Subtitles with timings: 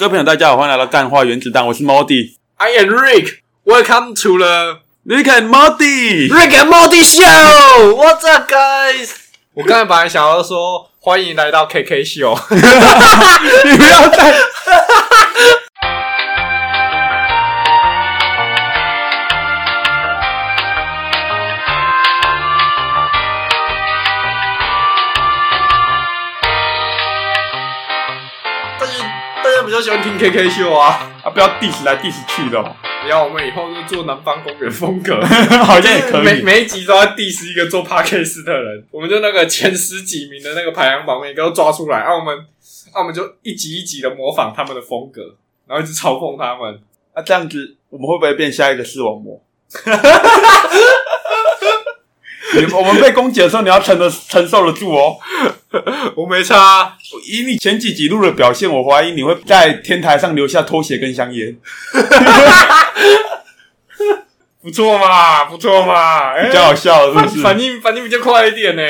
[0.00, 2.32] 各位朋友，大家好，欢迎来到干话原子弹，我是 Modi。
[2.56, 3.40] I am Rick.
[3.66, 7.96] Welcome to the Rick and Modi，Rick and Morty Show.
[7.96, 9.10] What's up, guys?
[9.52, 14.34] 我刚才本来想要说欢迎来到 KK 秀，你不要再。
[29.80, 31.06] 喜欢听 KK 秀啊。
[31.22, 32.74] 啊，不要 diss 来 diss 去的、哦，
[33.06, 35.20] 然后我们以后就做南方公园风格，
[35.62, 36.42] 好像也可以。
[36.42, 42.38] 每一集都要 diss 一个做 podcast 的人，我们就那个前十几名的那个排行榜每个都抓出来，啊，我们
[42.92, 46.80] 啊我们就一集一集的模仿他们的风格，然后一直嘲讽他们。
[47.14, 49.38] 那、这样子，我们会不会变下一个视网膜？
[52.54, 55.18] 你我们被攻击的时候，你要承得承受得住哦。
[56.16, 56.96] 我没差啊，
[57.28, 61.56] 以你前几集录的表现，我怀疑你会在天台上留下拖鞋跟香烟，
[64.60, 67.40] 不错嘛，不错嘛，哎比较好笑，是不是？
[67.40, 68.82] 反应反应比较快一点呢。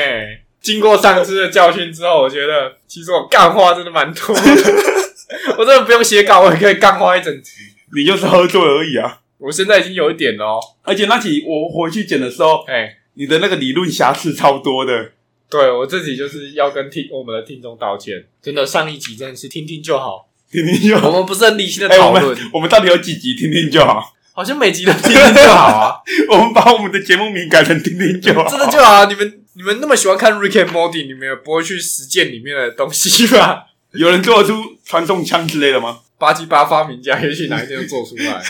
[0.59, 4.41] 经过上次的教训之后，我觉得其实我干话真的蛮多的，
[5.57, 7.51] 我真的不用写稿，我也可以干话一整集。
[7.95, 9.19] 你就是喝醉而已啊！
[9.37, 15.11] 我现在已经有一点了哦，而且那集我回去剪的时候，哎，你的那个理论瑕疵超多的。
[15.51, 21.09] 对我自己就是要跟听我们的听众道歉，真的上一集真的是听听就好，听听就好。
[21.09, 23.35] 我们不是很理性的哎、我讨论们，我们到底有几集？
[23.35, 24.13] 听听就好。
[24.33, 25.95] 好像每集都听听就好啊，
[26.31, 28.49] 我们把我们的节目名改成听听就好。
[28.49, 29.05] 真的就好啊。
[29.05, 33.65] 你们你们那么喜欢看 Rick and Morty，你们也不会去实践里面的东西吧？
[33.91, 35.99] 有人做得出传送枪之类的吗？
[36.17, 38.41] 八七八发明家，也许哪一天就做出来。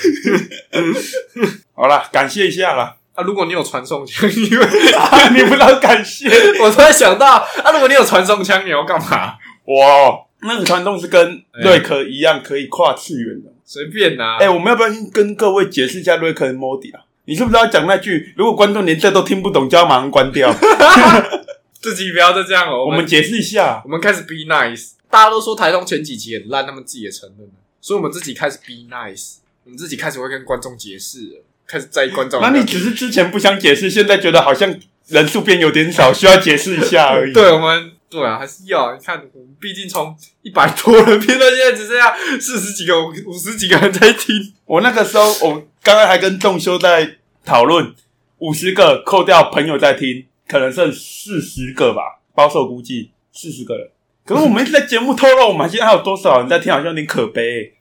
[1.73, 2.97] 好啦，感谢一下啦。
[3.21, 4.65] 啊，如果你有传送枪，因为
[5.33, 6.27] 你不知道感谢
[6.61, 9.35] 我突然想到，啊，如果你有传送枪，你要干嘛？
[9.65, 10.25] 哇。
[10.43, 13.51] 那个传送是跟瑞克一样可以跨次元的。
[13.63, 14.37] 随便拿。
[14.39, 17.01] 哎、我们要不要先跟各位解释一下瑞克和莫迪啊？
[17.25, 18.33] 你是不是要讲那句？
[18.35, 20.51] 如果观众连这都听不懂，就要马上关掉。
[21.79, 22.71] 自己不要再这样了。
[22.71, 23.83] 我们我们解释一下。
[23.85, 24.93] 我们开始 be nice。
[25.11, 29.35] 大家都说台东前几集很烂，他们自己也承认了，所以我们自己开始 be nice。
[29.63, 32.41] 我们自己开始会跟观众解释了，开始在意观众。
[32.41, 34.77] 那你只是之前不想解释，现在觉得好像
[35.07, 37.31] 人数变有点少，需要解释一下而已。
[37.33, 44.53] 对我们对啊，还是要你看，我们毕竟从一百多人变到现在只剩下四十几个、五五十几个人在听。
[44.65, 47.15] 我那个时候，我刚刚还跟仲修在
[47.45, 47.95] 讨论，
[48.39, 53.89] 五十个扣掉朋友在听，可能剩四十个吧，保守估计四十个人。
[54.25, 57.73] 可是我们一直在节目透露，我们现在还有多少人在听，好像有点可悲、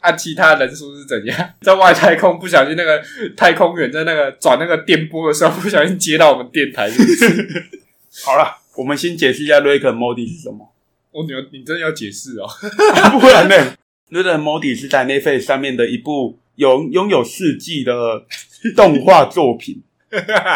[0.00, 1.50] 按、其他人数是怎样？
[1.62, 3.02] 在外太空不小心那个
[3.36, 7.64] 太空员在那个转那个电波的时候，不小心接到我们电台，是是？
[8.24, 10.72] 好了，我们先解释一下 Rick and Morty 是什么，
[11.12, 12.48] 哦，你有你真的要解释哦？
[13.20, 13.74] 不然呢
[14.10, 18.24] ？Rick and Morty 是在 Netflix 上面的一部有拥有四季的
[18.74, 19.82] 动画作品。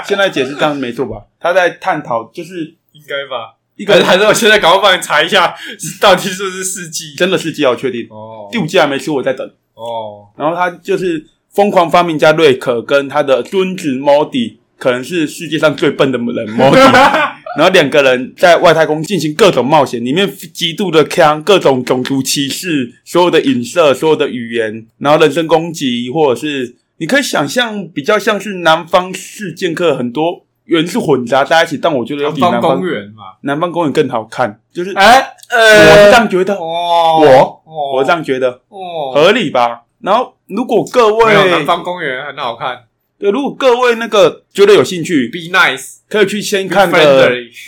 [0.07, 1.27] 现在解释这样没错吧？
[1.39, 3.57] 他在探讨就是应该吧？
[3.77, 5.55] 一个还是还是我现在赶快帮你查一下，
[6.01, 7.15] 到底是不是四季？
[7.17, 8.07] 真的是季，我确定。
[8.11, 9.47] 哦第五季还没出，我在等。
[9.75, 16.77] 哦，然后他就是疯狂发明家瑞克跟他的孙子 Modi，可能是世界上最笨的人 Modi。
[17.55, 33.23] 然后两个人在外太空进行各种冒险，里面极度的强，各种种族歧视，所有的影射，所有的语言，然后人身攻击，或者是你可以想象比较像是南方四剑客很多元素混杂在一起，但我觉得有南方比南方公园嘛？
[33.43, 35.19] 南方公园更好看，就是哎，
[35.51, 37.27] 我是呃，这样觉得，哦，我
[37.65, 39.83] 哦我这样觉得哦，合理吧？
[40.01, 42.85] 然后如果各没有南方公园很好看
[43.19, 46.91] 对，如果各位那个觉得有兴趣，，Be nice，可以去先看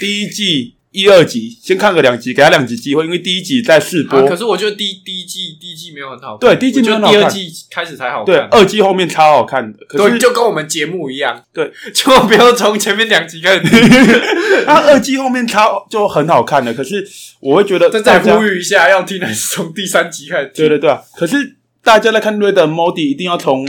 [0.01, 9.85] 第一季一二集，先看个两集，给他两集机会，因为第一集在试播，啊，可是我觉得第第一季第一季没有很好看，对第一季没有很好看我觉得第二季开始才好对，二季后面超好看的。
[9.89, 13.71] 可对，是就跟我们节目一样，对， 千万不要从前面两集开始听。
[14.65, 17.05] 它二季后面超就很好看的，可是
[17.41, 20.55] 我会觉得再再呼吁一下，要听还是从第三集开始听？
[20.55, 23.69] 对对对啊，可是大家在看《瑞的 Modi》一定要从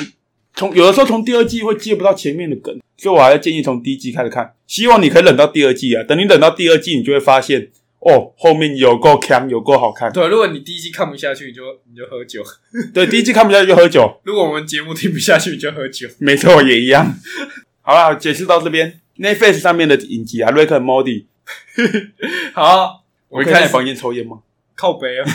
[0.55, 4.53] 从有的时候从第二季会接不到前面的梗，所以我还是建议从第一季开始看。
[4.67, 7.69] 希望你可以忍到第二季啊，等你忍到第二季，你就会发现
[7.99, 10.11] 哦，后面有够强，有够好看。
[10.11, 12.41] 对，如果你第一季看不下去，你就你就喝酒；
[12.93, 16.07] 对，第一季看不下去就喝酒，如果我们节目听不下去，你就喝酒。
[16.19, 17.15] 没错，也一样。
[17.81, 18.99] 好了，解释到这边。
[19.17, 21.23] Netflix 上面的影集啊，《瑞克 Modi》，
[22.53, 24.39] 好，我可以在你房间抽烟吗？
[24.75, 25.25] 靠背啊。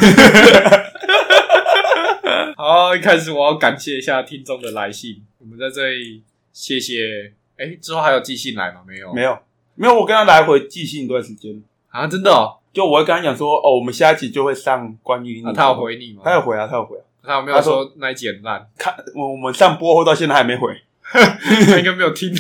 [2.57, 6.23] 好，一开始我要感谢一下听众的来信，我们在这里
[6.53, 7.33] 谢谢。
[7.57, 8.83] 哎，之后还有寄信来吗？
[8.87, 9.39] 没有，没有，
[9.75, 9.95] 没有。
[9.95, 11.63] 我跟他来回寄信一段时间。
[11.89, 12.59] 啊，真的哦。
[12.73, 16.23] 就我会跟他讲说，哦，我们下一集就会上关于他有回你吗？
[16.25, 17.03] 他有回啊，他有回啊。
[17.23, 18.67] 他有没有说说那一集很烂？
[18.79, 22.33] 看我我们上播后到现在还没回， 他应该没有听。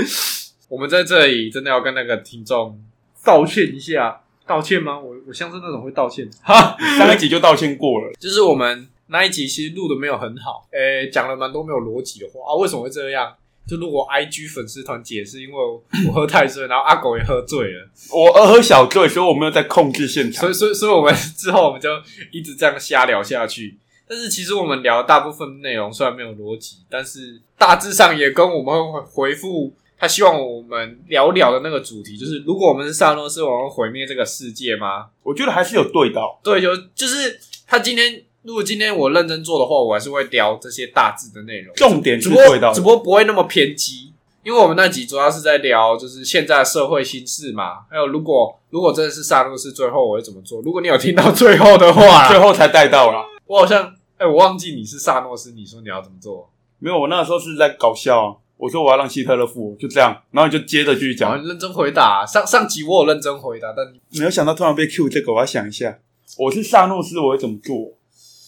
[0.68, 2.80] 我们在这里真的要跟那个听众
[3.22, 4.98] 道歉一下，道歉吗？
[4.98, 6.28] 我我像是那种会道歉。
[6.42, 8.12] 哈，上一集就道歉过了。
[8.20, 12.54] 就是我们那一集其实录的没有很好，诶、讲了蛮多没有逻辑的话啊。
[12.56, 13.34] 为什么会这样？
[13.66, 20.52] 就如果 IG 粉丝团解释，因为我我喝太醉， 然后阿狗也喝醉了，我呃喝小醉，所以我没有在控制现场所以。
[20.52, 21.88] 所以所以我们 之后我们就
[22.30, 23.78] 一直这样瞎聊下去。
[24.06, 29.72] 但是其实我们聊的大部分内容虽然没有逻辑，但是大致上也跟我们会回复
[30.04, 35.06] 他希望我们聊聊的那个主题，就是如果我们是萨诺斯，我们会毁灭这个世界吗？
[35.22, 36.38] 我觉得还是有对到。
[36.44, 44.12] 对，有就是他今天如果今天我认真做的话，我还是会聊这些大致的内容，重点是对到只不过不会那么偏激。
[44.42, 50.60] 因为我们那集主要是在聊，就是现在的社会心事嘛，还有如果如果真的是萨诺斯，最后我会怎么做？
[50.60, 53.24] 如果你有听到最后的话，最后才带到啦。
[53.46, 56.50] 我好像哎、我忘记你是萨诺斯，你说你要怎么做？
[56.78, 58.36] 没有，我那时候是在搞笑啊。
[58.56, 61.44] 我说我要让希特勒复活，就这样，然后你就接着继续讲讲。
[61.46, 65.98] 认真回答、上上集我有认真回答，但你没有想到突然被 Q 这个，我要想一下。
[66.38, 67.92] 我是萨诺斯，我会怎么做？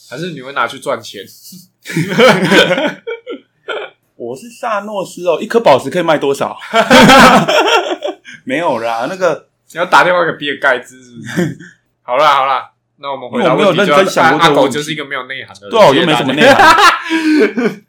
[0.09, 1.25] 还是你会拿去赚钱？
[4.15, 6.57] 我是萨诺斯哦，一颗宝石可以卖多少？
[8.45, 11.59] 没有啦，那个你要打电话给比尔盖茨是不是？
[12.03, 16.55] 好啦好啦，那我们回答我没有认真想过这阿狗个问题就是一个没有内涵的人，对啊，我就没什么内涵。
[16.57, 17.85] 涵。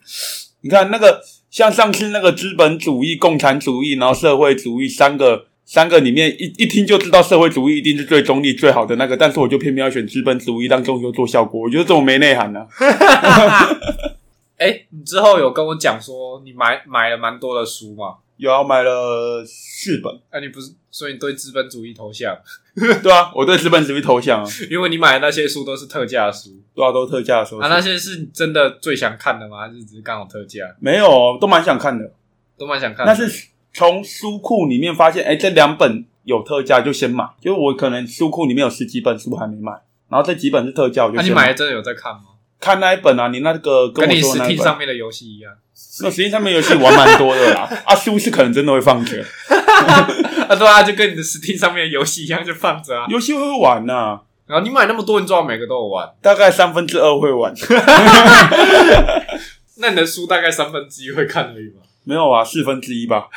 [0.60, 1.22] 你看那个，
[1.58, 12.64] 像上次那个资本主义、共产主义，然后社会主义三个三个里面，一一听就知道社会主义一定是最中立、最好的那个，但是我就偏偏要选资本主义当中秋做效果，我觉得这种没内涵呢、
[14.56, 18.18] 哎、你之后有跟我讲说你买买了蛮多的书嘛？
[18.38, 22.36] 有啊，买了四本，啊，你不是所以你对资本主义投降？
[23.02, 29.66] 对啊，我对资本主义投降啊， 因为你买的那些书都是特价书对啊，都是特价的时候啊，那些是真的最想看的吗？
[29.66, 30.64] 还是只是刚好特价？
[30.80, 32.12] 没有，都蛮想看的。
[32.56, 33.12] 都蛮想看的。
[33.12, 39.72] 那是从书库里面发现，哎、这两本有特价就先买，就是我可能书库里面有十几本书还没买，
[40.08, 42.37] 然后这几本是特价，我就那、先啊你买的真的有在看吗？
[42.60, 45.52] 看那一本啊，你那个跟我说的那一上面的游戏一样。
[46.02, 49.16] 那实际上面游戏玩蛮多的啦， 啊书是可能真的会放着，
[50.48, 53.06] 啊，对啊，就跟你的 Steam 上面的游戏一样，就放着啊。
[53.08, 56.08] 游戏会玩呐、然后你买那么多，你最好每个都有玩。
[56.20, 57.52] 大概三分之二会玩，
[59.78, 61.82] 那你的书大概三分之一会看而已嘛。
[62.04, 63.28] 没有啊，四分之一吧，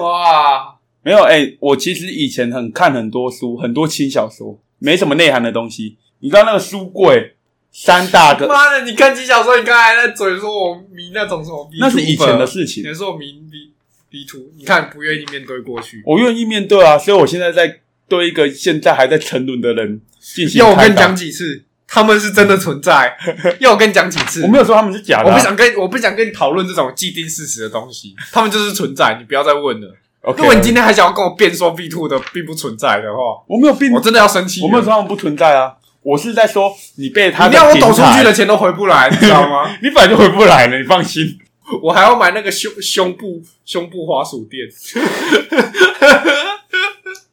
[0.00, 1.22] 哇，没有。
[1.22, 5.96] 哎、我其实以前很看很多书，很多轻小说，没什么内涵的东西。
[6.20, 7.34] 你知道那个书柜
[7.72, 8.82] 三大个，妈的！
[8.84, 12.92] 你看金小说，你刚才还在嘴说我迷那种什么 B，那是以前的事情你。
[12.92, 13.72] 说我迷 B
[14.10, 16.02] B two，你看不愿意面对过去。
[16.04, 20.60] 我愿意面对啊，所以我现在在对一个现在还在沉沦的人进行。
[20.60, 23.16] 要我跟你讲，几次，他们是真的存在。
[23.58, 29.96] 要我跟你讲几次，我没有说他们是假的、啊，我不想跟我不想跟你讨论这种既定事实的东西，他们就是存在，你不要再问了。
[30.20, 34.62] OK，如果你今天还想要跟我辩说 B two 的并不存在的话，我没有辩我，真的要生气。
[34.62, 39.76] 我没有说他们不存在啊，我是在说你被他你要我抖出去的钱都回不来，你知道吗？
[39.82, 41.38] 你本来就回不来了，你放心。
[41.80, 44.68] 我还要买那个胸胸部胸部滑鼠垫。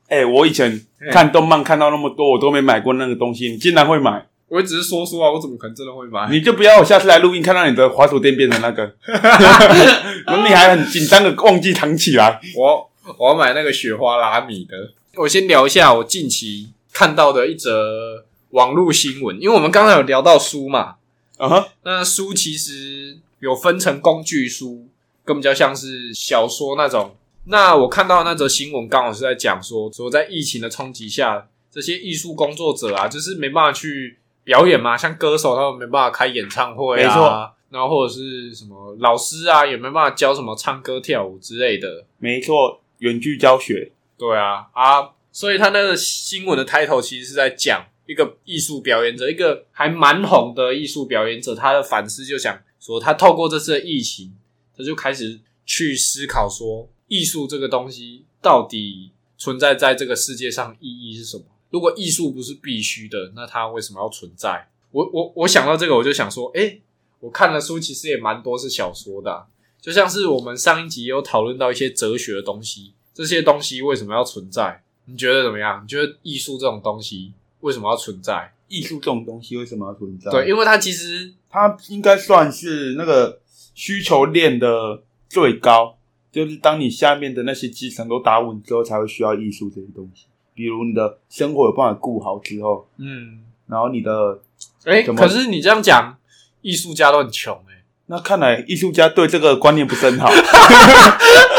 [0.07, 0.81] 哎、我以前
[1.11, 6.27] 看动漫看到那么多，我都没买过那个东西，你竟然会买，我只是说说啊，我怎么可能真的会买？
[6.31, 8.95] 你就不要我下次来录音看到你的滑鼠垫变成那个，
[10.43, 12.39] 你还很紧张的忘记藏起来。
[12.55, 14.75] 我我要买那个雪花拉米的。
[15.15, 20.95] 我先聊一下我近期看到的一则网络新闻，因为我们刚才有聊到书嘛，
[21.37, 24.87] 啊哈，那书其实有分成工具书，
[25.23, 27.15] 更比较像是小说那种。
[27.45, 42.03] 那我看到那则新闻，刚好是在讲说，说在疫情的冲击下，这些艺术工作者啊，就是没办法去表演嘛，像歌手他们没办法开演唱会啊，没然后或者是什么老师啊，也没办法教什么唱歌跳舞之类的。
[42.17, 54.33] 没错，远距教学，对啊，啊，所以他那个新闻的 title 其实是在讲一个艺术表演者，一个还蛮红的艺术表演者，他的反思就想说，他透过这次的疫情，
[54.75, 61.43] 他就开始去思考说，艺术这个东西到底存在在这个世界上意义是什么？
[61.69, 64.67] 如果艺术不是必须的，那它为什么要存在？
[64.89, 66.81] 我我我想到这个，我就想说，诶，
[67.19, 69.45] 我看的书其实也蛮多是小说的、
[69.79, 74.81] 就像是我们上一集有讨论到一些哲学的东西，这些东西为什么要存在？
[75.05, 75.83] 你觉得怎么样？
[75.83, 78.53] 你觉得艺术这种东西为什么要存在？
[78.67, 80.29] 艺术这种东西为什么要存在？
[80.29, 83.39] 对，，因为它其实它应该算是那个
[83.73, 85.97] 需求链的最高，
[86.31, 90.25] 就是当你下面的那些基层都打稳之后，才会需要艺术这些东西。
[90.53, 94.39] 比如你的生活有办法顾好之后，嗯，然后你的
[94.83, 96.17] 哎、可是你这样讲，
[96.61, 100.29] 艺术家都很穷哎、那看来艺术家对这个观念不是很好。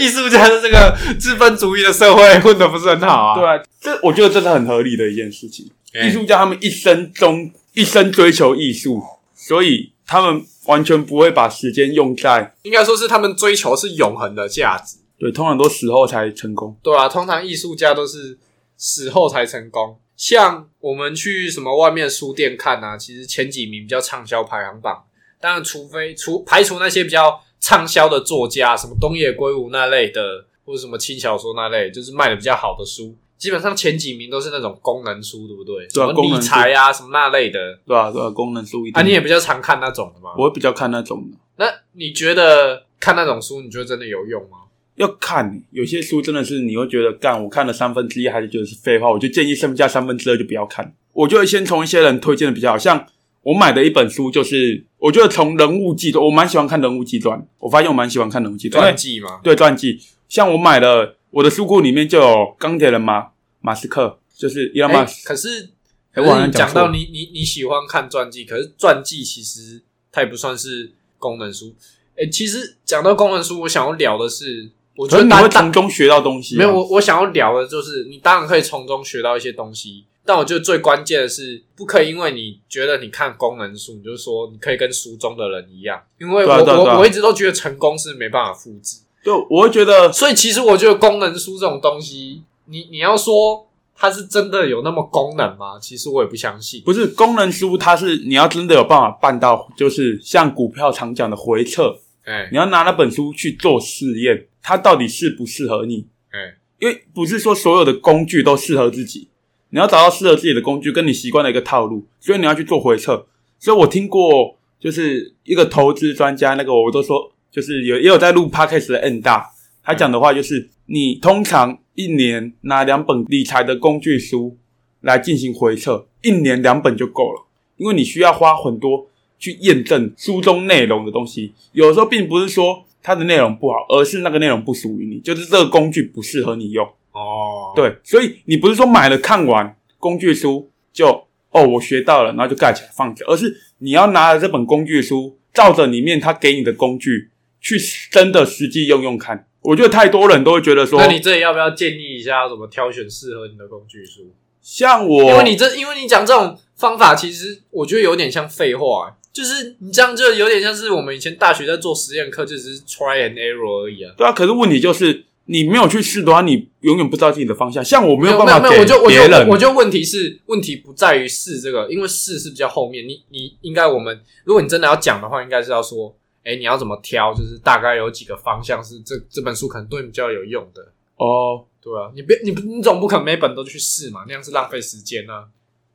[0.00, 3.38] 艺术家的这个资本主义的社会混的不是很好啊。
[3.38, 5.70] 对啊，这我觉得这是很合理的一件事情。
[5.92, 9.02] 哎艺术家他们一生中一生追求艺术，
[9.34, 14.98] 所以他们完全不会把时间用在应该说是他们追求是永恒的价值。
[15.18, 16.74] 对，通常都死后才成功。
[16.82, 18.38] 对啊，通常艺术家都是
[18.76, 19.98] 死后才成功。
[20.16, 25.04] 像我们去什么外面书店看啊，其实前几名比较畅销排行榜，
[25.40, 35.88] 当然除非除排除那些比较畅销的作家，什么东野圭吾那类的，或者什么轻小说那类，就是卖的比较好的书，基本上前几名都是那种功能书，对不对？
[35.88, 37.78] 什么理对啊理财啊，什么那类的。
[37.86, 39.00] 对啊、对啊、功能书一定。
[39.00, 40.30] 啊，你也比较常看那种的吗？
[40.36, 44.58] 我会比较看那种的，那你觉得看那种书，你觉得真的有用吗？
[44.96, 50.94] 要看有些书真的是你会觉得干，我看了三分之一还是觉得是废话，我就建议剩下三分之二就不要看。
[51.12, 53.06] 我就会先从一些人推荐的比较好，像
[53.42, 59.40] 我买的一本书就是，我觉得从人物记传，我蛮喜欢看人物记传，我发现我蛮喜欢看人物记传，传记吗？
[59.42, 63.28] 对传记，像我买了我的书库里面就有钢铁人马
[63.60, 65.70] 马斯克，就是伊隆马哎斯，可是，
[66.12, 69.82] 哎我好可是你像讲错讲到你你你喜欢看传记，可是传记其实
[70.12, 71.74] 它也不算是功能书。
[72.16, 76.58] 哎、其实讲到功能书，我想要聊的是，我觉得你会从中学到东西、啊。
[76.58, 88.98] 没有我我想要聊的就是，你当然可以从中学到一些东西，但我觉得最关键的是，不可以因为你觉得你看功能书，你就说你可以跟书中的人一样，因为我、啊啊啊我我一直都觉得成功是没办法复制。
[89.22, 95.78] 对，我会觉得所以其实我觉得功能书这种东西，你你要说它是真的有那么功能吗？
[95.78, 96.82] 其实我也不相信。
[96.84, 106.06] 不是功能书，它是你要真的有办法办到，就是像股票常讲的回测，哎你要拿那本书去做试验，它到底适不适合你？
[106.30, 109.28] 哎，因为不是说所有的工具都适合自己，
[109.70, 113.26] 你要找到适合自己的工具，跟你习惯的一个套路，所以你要去做回测。
[113.58, 119.50] 所以我听过，就是一个投资专家，那个我都说，就是有也有在录 podcast 的 N 大，
[119.82, 124.56] 他讲的话就是，你通常一年拿两本理财的工具书
[125.00, 127.46] 来进行回测，一年两本就够了，
[127.76, 129.09] 因为你需要花很多
[129.40, 131.52] 去验证书中内容的东西。
[131.72, 136.86] 有时候并不是说它的内容不好，而是那个内容不属于你，就是这个工具不适合你用。
[137.12, 141.08] 哦，对，所以你不是说买了看完工具书就
[141.50, 147.30] 哦我学到了，然后就盖起来放着，而是你要拿着这本工具书，照着里面他给你的工具
[147.60, 147.76] 去
[148.12, 149.48] 真的实际用用看。
[149.62, 154.32] 我觉得太多人都会觉得说那，你这里要不要建议一下，要怎么挑选适合你的工具书？
[154.62, 164.12] 像我，因为你这，因为你讲这种方法，其实我觉得有点像废话、欸就是你这样就有点像是我们以前大学在做实验课，就只是 try and error 而已啊。
[164.16, 167.84] 对啊，可是问题就是你没有去试的话，你永远不知道自己的方向。
[167.84, 173.06] 像我没有办法没有，我就我就给别人，我就问题是问题不在于试这个，因为试是比较后面。
[173.06, 180.82] 你你应该我们，如果你真的要讲的话，应该是要说，哎、你要怎么挑，就是大概有几个方向是这这本书可能对你比较有用的。
[181.16, 181.64] 哦。
[181.82, 185.46] 对啊，你别你你总不可能每本都去试嘛，那样是浪费时间啊。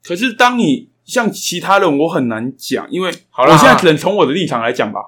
[0.03, 4.99] 可是当你像其他人，我很难讲，因为好了我现在只能从我的立场来讲吧。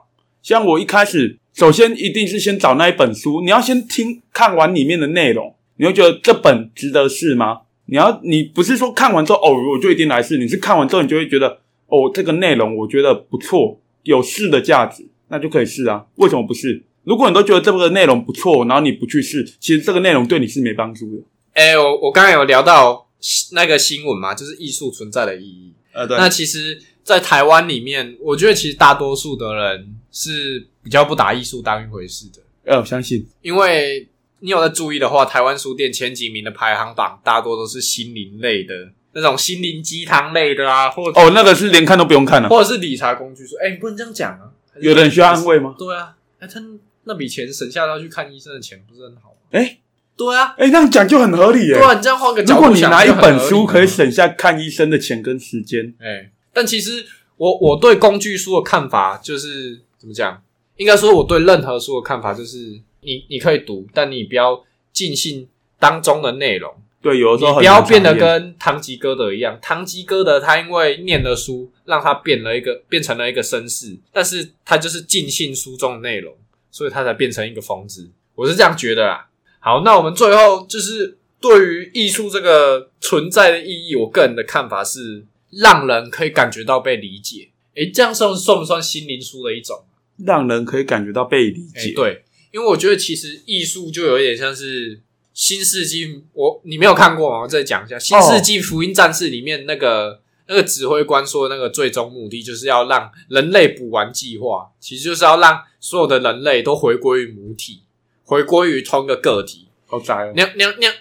[0.41, 7.61] 像我一开始，首先一定是先找那一本书，你要先听看完里面的内容，你会觉得这本值得试吗？
[7.87, 16.05] 你要你不是说看完之后哦，我就一定来试，你是看完之后你就会觉得哦，这个内容我觉得不错，有试的价值，那就可以试啊。
[16.15, 16.83] 为什么不试？
[17.03, 21.23] 如果你都觉得这个内容不错，然后你不去试，其实这个内容对你是没帮助的。
[21.53, 23.07] 哎、我我刚才有聊到
[23.53, 25.73] 那个新闻嘛，就是艺术存在的意义。
[25.97, 34.07] 呃，对那其实，在台湾里面，我觉得其实大多数的人是比较不把艺术当一回事的，呃，我相信因为
[34.39, 43.55] 你有在注意的话，台湾书店前几名的排行榜大多都是心灵类的那种心灵鸡汤类的啊，或者、哦，那个是连看都不用看了、或者是理财工具书。
[43.55, 44.51] 哎、你不能这样讲啊！
[44.79, 45.73] 有的人需要安慰吗？
[45.75, 46.61] 对啊，哎、他
[47.05, 49.37] 那笔钱省下到去看医生的钱，不是很好吗？
[49.51, 49.79] 哎
[50.17, 51.75] 对啊，哎，那样讲就很合理耶。
[51.75, 55.93] 对啊，你这样换个角如度想果你拿一本书，可以省下看医生的钱跟时间。
[55.99, 57.05] 哎、但其实
[57.37, 60.41] 我我对工具书的看法就是怎么讲？
[60.77, 65.47] 应该说我对任何书的看法就是，你你可以读，但你不要尽信
[65.79, 69.57] 当中的内容，对，有的时候很不要变得跟堂吉诃德一样。
[69.61, 76.33] 堂吉诃德他因为念了书，让他变了一个变成了一个绅士，但是他就是尽信书中的内容，
[76.71, 78.09] 所以他才变成一个疯子。
[78.33, 79.26] 我是这样觉得啦。
[79.67, 87.49] 好，那我们最后就是对于艺术这个存在的意义，我个人的看法是，让人可以感觉到被理解。
[87.75, 89.83] 诶，这样算算不算心灵书的一种？
[90.23, 95.01] 让人可以感觉到被理诶，解。，对，因为我觉得其实艺术就有一点像是
[95.33, 97.41] 新世纪我你没有看过吗？
[97.41, 100.21] 我再讲一下《新世纪福音战士》里面那个。
[100.49, 107.81] 那个指挥官说，那个最终目的就是要让人类补完计划，其实就是要让所有的人类都回归于母体，
[108.27, 109.69] 回归于同一个个体。
[109.87, 110.33] 好宅哦！
[110.35, 110.93] 娘娘娘，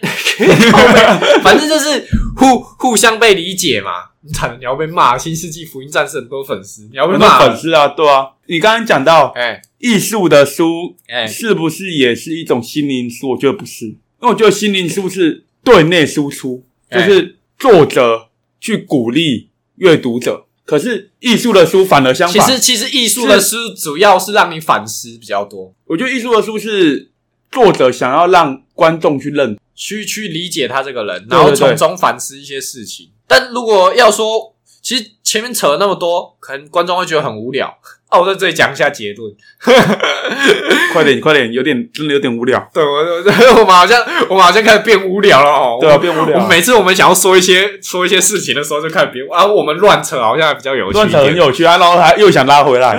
[1.43, 2.07] 反正就是
[2.37, 3.91] 互互相被理解嘛。
[4.21, 5.19] 你惨，你要被骂。
[5.19, 7.89] 新世纪福音战士很多粉丝，你要被骂粉丝啊？
[7.89, 8.29] 对啊。
[8.47, 13.33] 你刚刚讲到，哎，艺术的书，哎，是不是也是一种心灵书？
[13.33, 18.29] 我觉得不是，因为我觉得心灵书是对内输出，就是作者。
[18.59, 22.45] 去鼓励阅读者，可是艺术的书反而相反。
[22.47, 25.73] 其实，其实艺术的书主要是让你反思比较多。
[25.85, 27.11] 我觉得艺术的书是
[27.51, 33.11] 作者想要让观众去认、去去理解他这个人，然后从中反思一些事情。
[33.27, 37.79] 但如果要说，其实前面扯了那么多，可能观众会觉得很无聊。
[38.09, 39.35] 哦，我在这里讲一下结论。
[40.93, 42.71] 快点，快点，有点真的有点无聊。
[42.73, 42.99] 对，我
[43.59, 45.79] 我们好像我们好像开始变无聊了哦。
[45.81, 46.37] 对啊，变无聊。
[46.37, 49.45] 我们每次我们想要说一些说一些事情的时候，就开始变啊。
[49.45, 51.79] 我们乱扯好像比较有趣，乱扯很有趣啊。
[51.79, 52.97] 然后他又想拉回来。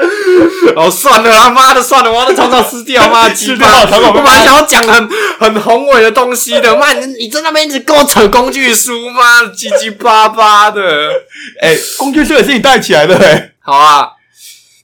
[0.76, 4.08] 哦，算了，他妈的，算了，我要把草草撕掉，妈 吃掉草草。
[4.08, 11.12] 我本来想要讲很很宏伟的东西的，妈，你你在那边一直跟我扯工具书，妈的，七七八八的。
[11.60, 13.52] 哎，工具书也是你带起来的，哎。
[13.60, 14.12] 好啊，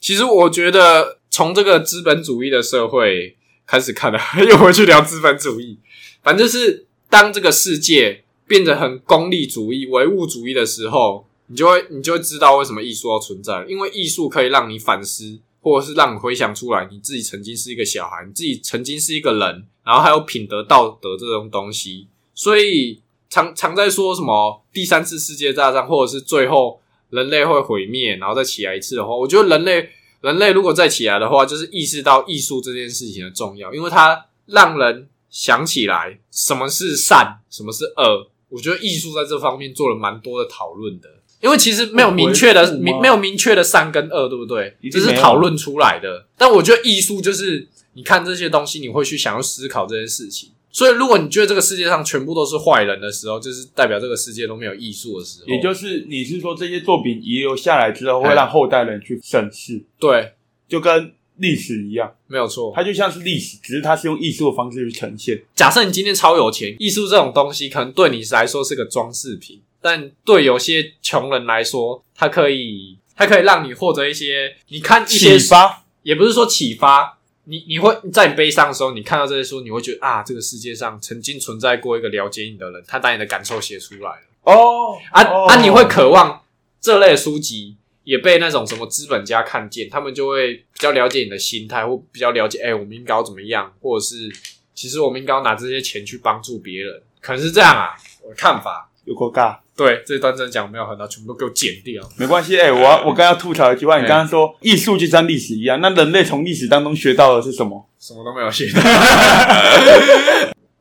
[0.01, 5.79] 其实我觉得从这个资本主义的社会开始看的，又回去聊资本主义。
[6.23, 13.65] 反正是当这个世界变得很功利主义、唯物主义的时候，你就会你就会知道为什么艺术要存在。
[13.69, 22.07] 因为艺术可以让你反思，或者是让你回想出来你自己曾经是一个小孩，你自己曾经是一个人，然后还有品德、道德这种东西。
[22.35, 26.81] 所以常常在说什么第三次世界大战，或者是最后。
[27.09, 29.89] 人类会毁灭，然后再起来一次的话，我觉得人类
[30.23, 38.29] 人类如果再起来的话，就是意识到艺术这件事情的重要，因为它让人想起来什么是善，什么是恶。
[38.49, 41.09] 我觉得艺术在这方面做了蛮多的讨论的，
[41.47, 44.77] 因为其实没有明确的明没有明确的善跟恶，对不对？
[44.91, 46.27] 这是讨论出来的。
[46.37, 50.51] 但我觉得艺术就是你看这些东西，你会去想要思考这件事情。
[50.73, 55.47] 所以，如果你觉得这个世界上全部都是坏人的时候，就是代表这个世界都没有艺术的时候。
[55.47, 59.83] 也就是你是说，这些作品遗留下来之后，会让后代人去审视？
[59.99, 60.33] 对，
[60.69, 62.73] 就跟历史一样，没有错。
[62.75, 65.43] 它就像是历史，只是它是用艺术的方式去呈现。
[65.55, 77.19] 假设你今天超有钱，艺术这种东西可能对你来说是个装饰品，但对有些穷人来说，它可以，它可以让你获得一些，你看一些启发，也不是说启发。
[77.45, 84.23] 你你会在你悲伤的时候，你看到这些书，你会觉得啊，这个世界上曾经存在过一个了解你的人，他把你的感受写出来了。
[84.43, 85.63] 哦，啊啊！
[85.63, 86.43] 你会渴望
[86.81, 94.29] 这类书籍也被那种什么资本家看见，他们就会比较了解你的心态，或比较了解，哎，我们应该要怎么样，或者是
[94.75, 97.95] 其实我们应该要拿这些钱去帮助别人，可能是这样啊，
[98.25, 98.91] 我的看法。
[99.07, 102.03] 有够尬，对这段真的讲没有很大，全部都给我剪掉。
[102.19, 107.89] 没关系，哎，我我刚要吐槽一句话，你刚刚说艺术就像历史一样，那人类从历史当中学到的是什么？
[107.99, 108.67] 什么都没有学。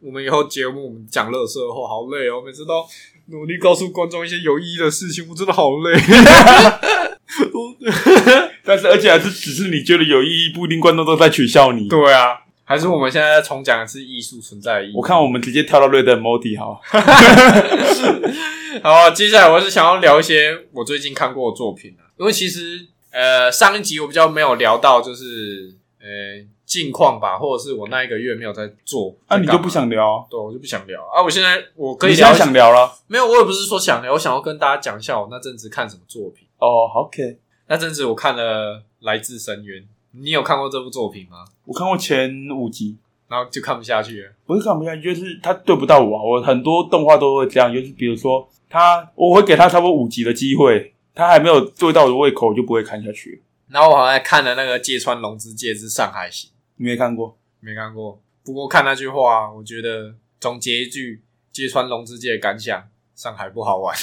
[0.02, 2.84] 我们以后节目我们讲乐色话，好累哦，每次都
[3.28, 6.00] 努力告诉观众一些有意义的事情，我真的好累。
[8.64, 11.88] 但是而且还是只是你觉得有意义，不一定观众都在取笑你。
[11.88, 12.45] 对啊。
[12.68, 14.94] 还是我们现在重讲的是艺术存在的意义。
[14.96, 16.82] 我看我们直接跳到瑞德摩迪好。
[18.84, 29.16] 好，接下来我是想要聊一些我最近看过的作品啊，因为其实呃上一集我比较没有聊到，就是呃近况吧，或者是我那一个月没有在做。
[29.30, 30.28] 那你就不想聊？
[30.30, 31.22] 对，我就不想聊啊！
[31.24, 32.92] 我现在我可以聊，想聊了。
[33.08, 36.48] 没有，我也不是说想聊，我想要跟大家讲一下我那阵子看什么作品。
[36.58, 39.84] 哦，OK，那阵子我看了《来自深渊》。
[40.18, 41.46] 你有看过这部作品吗？
[41.66, 42.98] 我看过前五集，
[43.28, 44.32] 然后就看不下去了。
[44.46, 46.32] 不是看不下去，就是他对不到我。
[46.32, 53.42] 我很多动画都会这样，就是比如说他，我会给他差不多五集的机会，他还没有做到我的胃口，我就不会看下去。
[53.68, 57.38] 然后我好像看了那个《芥川龙之介之上海行》，你没看过？
[57.60, 58.22] 没看过。
[58.44, 62.84] 不过看那句话，我觉得总结一句：芥川龙之介的感想，
[63.16, 63.96] 上海不好玩。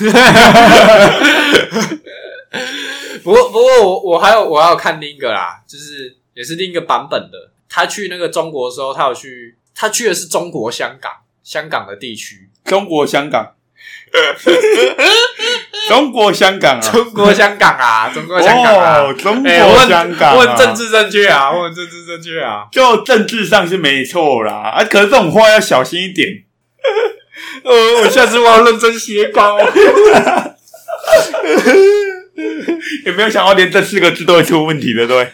[3.25, 7.53] 不过，不过我我还有我还有看另一个啦，就是也是另一个版本的。
[7.69, 11.11] 他去那个中国的时候，他有去，他去的是中国香港，
[11.43, 12.51] 香港的地区。
[12.65, 13.55] 中国香港，
[15.89, 26.29] 中国香港啊，中国香港啊，中国香港啊，中国香港，问政治正确啊，问政治正确啊，就政治上是没错啦，啊，可是这种话要小心一点。
[27.65, 29.57] 呃，我下次我要认真写稿。
[33.07, 35.07] 有没有想到连这四个字都会出问题的？
[35.07, 35.31] 对，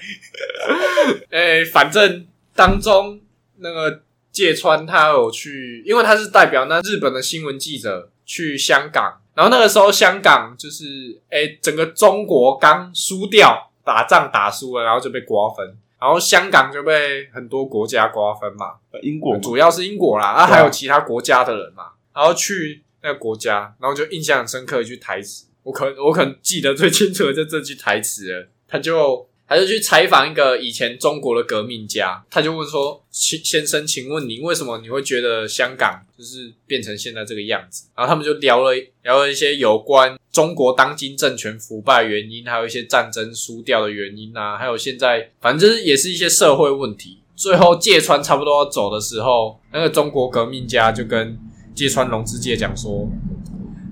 [1.31, 3.21] 哎，反正当中
[3.59, 47.19] 那个芥川他有去，因为他是代表那日本的新闻记者去香港，然后那个时候香港就是哎、整个中国刚输掉，打仗打输了，然后就被瓜分，然后香港就被很多国家瓜分嘛，呃英国主要是英国啦，啊还有其他国家的人嘛，然后去那个国家，然后就印象很深刻一句台词，我可我可能记得最清楚的就这句台词了，他就他就去采访一个以前中国的革命家，他就问说：“先先生，请问你为什么你会觉得香港就是变成现在这个样子？”然后他们就聊了聊了一些有关中国当今政权腐败原因，还有一些战争输掉的原因啊，还有现在反正就是也是一些社会问题。
[47.37, 51.39] 最后芥川差不多要走的时候，那个中国革命家就跟
[51.75, 53.09] 芥川龙之介讲说：“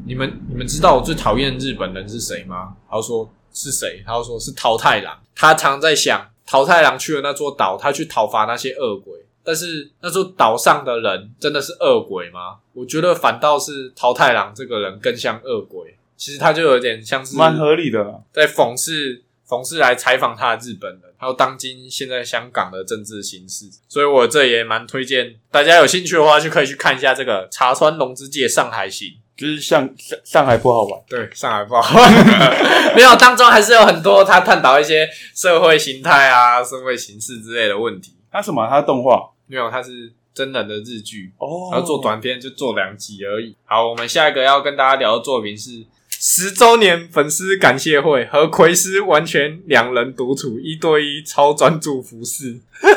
[0.07, 4.03] 你们你们知道我最讨厌日本人是谁吗？”他就说是谁？
[4.07, 5.19] 他就说是桃太郎。
[5.35, 9.27] 他常在想，桃太郎去了那座岛，他去讨伐那些恶鬼。
[9.43, 12.57] 但是那座岛上的人真的是恶鬼吗？
[12.73, 15.97] 我觉得反倒是桃太郎这个人更像恶鬼。
[16.17, 18.21] 其实他就有点像是蛮合理的啦。
[18.33, 23.67] 在讽刺讽刺来采访他的日本人，还有当今现在香港的政治形势。
[23.87, 29.19] 所以我这也蛮推荐大家有兴趣的话，就可以去看一下这个茶川龙之介上海行。
[29.37, 32.13] 就是上上上海不好玩，对，上海不好玩，
[32.97, 38.15] 没有当中还是有很多他探讨一些社会形态啊、社会形势之类的问题。
[38.33, 38.67] 他什么？
[38.69, 43.55] 他动画没有，他是真人的日剧，哦然后做短片就做两集而已。
[43.65, 52.59] 好，我们下一个要跟大家聊的作品是十周年粉丝感谢会，和奎斯完全两人独处，一对一超专注服饰。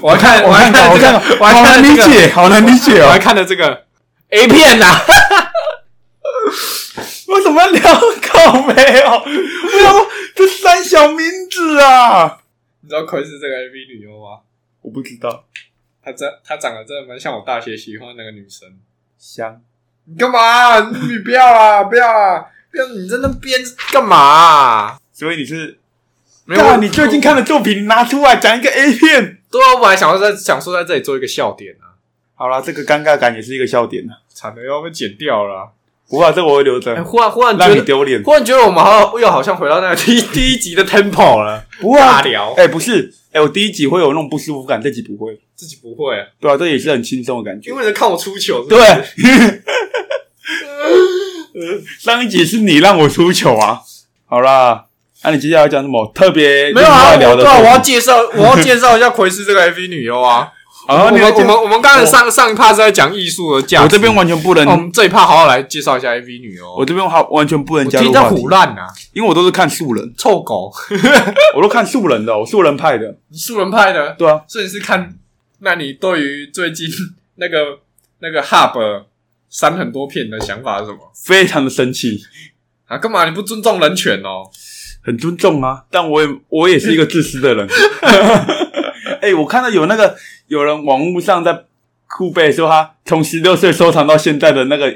[0.00, 3.20] 我还看，我还看到，我看到，这个，我还好难看了这个，理解，好难理解我还哦。
[3.20, 3.84] 看了这个
[4.32, 5.04] A 片呐、啊。
[7.28, 7.80] 为什么要聊
[8.20, 9.18] 靠没有？
[9.24, 11.18] 为什么这三小名
[11.50, 12.40] 字啊，
[12.80, 14.40] 你知道奎是这个 A V 女优吗？
[14.82, 15.44] 我不知道。
[16.04, 18.68] 她真，她长得真的蛮像我大学喜欢的那个女生。
[19.18, 19.62] 香，
[20.04, 21.84] 你干嘛、你不要啊！
[21.88, 22.40] 不要啊！
[22.70, 22.86] 不要！
[22.88, 23.60] 你在那边
[23.92, 24.98] 干嘛、啊？
[25.12, 25.78] 所以你是，
[26.44, 29.38] 没有，干你最近看的作品拿出来讲一个 A 片。
[29.50, 31.91] 对啊，我本来想要在想说在这里做一个笑点啊，
[32.42, 34.18] 好啦，这个尴尬感也是一个笑点啊。
[34.34, 35.66] 惨了要被剪掉了啊、
[36.10, 38.20] 不过、啊、这个我会留着哎、，忽然忽然让觉得，你丢脸。
[38.24, 42.52] 忽然觉得我们好像又好像回到那个 第一第一集的 tempo 了，不会啊大，聊。
[42.54, 45.40] 哎、不是，哎、我第一集会有那种不舒服感，这集不会。
[45.54, 47.70] 自己不会、啊，对啊，这也是很轻松的感觉。
[47.70, 48.80] 因为人看我出糗是不对
[49.14, 49.62] 是，
[52.04, 53.78] 上一集是你让我出糗啊。
[54.26, 54.86] 好啦，
[55.22, 60.50] 那、你接下来要讲什么特别没有啊，另外聊的对啊，我要介绍我要介绍一下奎斯这个 AV 女优啊。
[60.92, 66.74] 好，我们你我们我们刚才上上一 part 是在讲艺术的价值，我这边完全不能，我们这一 part 好好来介绍一下 AV 女哦。
[66.76, 70.70] 我这边好完全不能我听在加入话题胡，烂啊，因为我都是看素人，臭狗，
[71.56, 73.16] 我都看素人的，我素人派的。
[73.32, 75.14] 素人派的，对啊，所以你是看，
[75.60, 76.86] 那你对于最近
[77.36, 77.78] 那个
[78.18, 79.04] 那个 Hub
[79.48, 82.20] 删很多片的想法是什么非常的生气，
[82.86, 82.98] 啊？
[82.98, 84.50] 干嘛你不尊重人权哦？
[85.04, 87.66] 很尊重啊，但我也我也是一个自私的人。
[89.22, 90.16] 哎、我看到有那个
[90.48, 91.64] 有人网络上在
[92.08, 94.90] 酷贝说他从十六岁收藏到现在的那个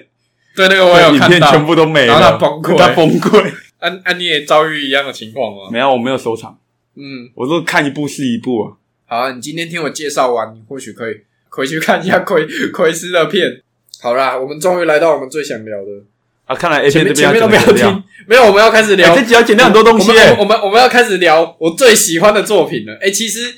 [0.54, 1.50] 对，那个我有影看到。
[1.50, 3.52] 片全部都没然了，后他崩溃他崩溃。
[3.78, 5.68] 安安，你也遭遇一样的情况吗？
[5.70, 6.58] 没有，我没有收藏，
[6.96, 8.72] 嗯，我都看一部是一部啊。
[9.06, 13.62] 好啊，你今天听我介绍完，你或许可以回去看一下奎奎斯的片。
[14.00, 16.04] 好啦，我们终于来到我们最想聊的，
[16.46, 19.12] 啊，看来 A 前片这边面前面都不要剪得掉听，没有，我们要开始聊。
[19.12, 22.98] 哎这集要剪掉很多东西我们我们我们我们要开始聊我最喜欢的作品了。
[23.00, 23.54] 哎、其实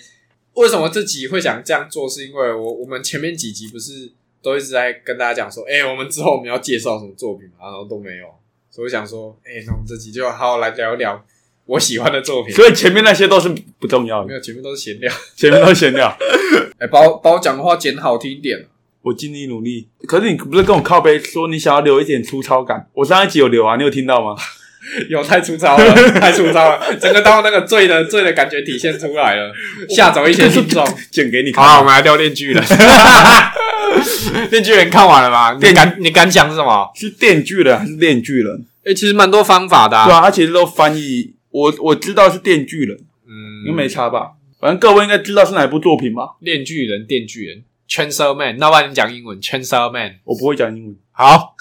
[0.58, 4.10] 为什么这集会想这样做，是因为我我们前面几集不是
[4.42, 8.26] 都一直在跟大家讲说，哎、我们之后我们要介绍什么作品嘛，然后都没有，
[8.70, 11.24] 所以我想说，哎、那我们这集就好好来聊一聊
[11.66, 12.54] 我喜欢的作品。
[12.54, 15.12] 所以前面那些都是不重要的，没有，前面都是闲聊。
[15.36, 16.08] 前面都是闲聊。
[16.78, 18.66] 哎、把我把我讲的话剪好听一点。
[19.02, 22.88] 我尽力努力，可是你不是跟我靠背说你想要留一点粗糙感？
[22.94, 24.36] 我上一集有留啊，你有听到吗？
[25.08, 29.52] 有太粗糙了，太粗糙了， 整个当那个醉的醉的感觉体现出来了，
[29.88, 30.86] 吓走一些听众。
[31.10, 31.64] 剪给你看。
[31.64, 32.62] 好，我们来聊《电锯人》。
[34.50, 35.58] 电锯人看完了吗？
[35.60, 36.90] 你敢你敢讲是什么？
[36.94, 38.66] 是电锯人还是链锯人？
[38.84, 42.96] 哎、其实蛮多方法的、对啊，他其实都翻译，我我知道是电锯人，
[43.26, 44.32] 嗯应该没差吧？
[44.60, 46.36] 反正各位应该知道是哪一部作品吧？
[46.40, 48.56] 链锯人、电锯人 （Chainsaw Man）。
[48.58, 50.16] 那不然你讲英文，Chainsaw Man。
[50.24, 50.96] 我不会讲英文。
[51.12, 51.54] 好，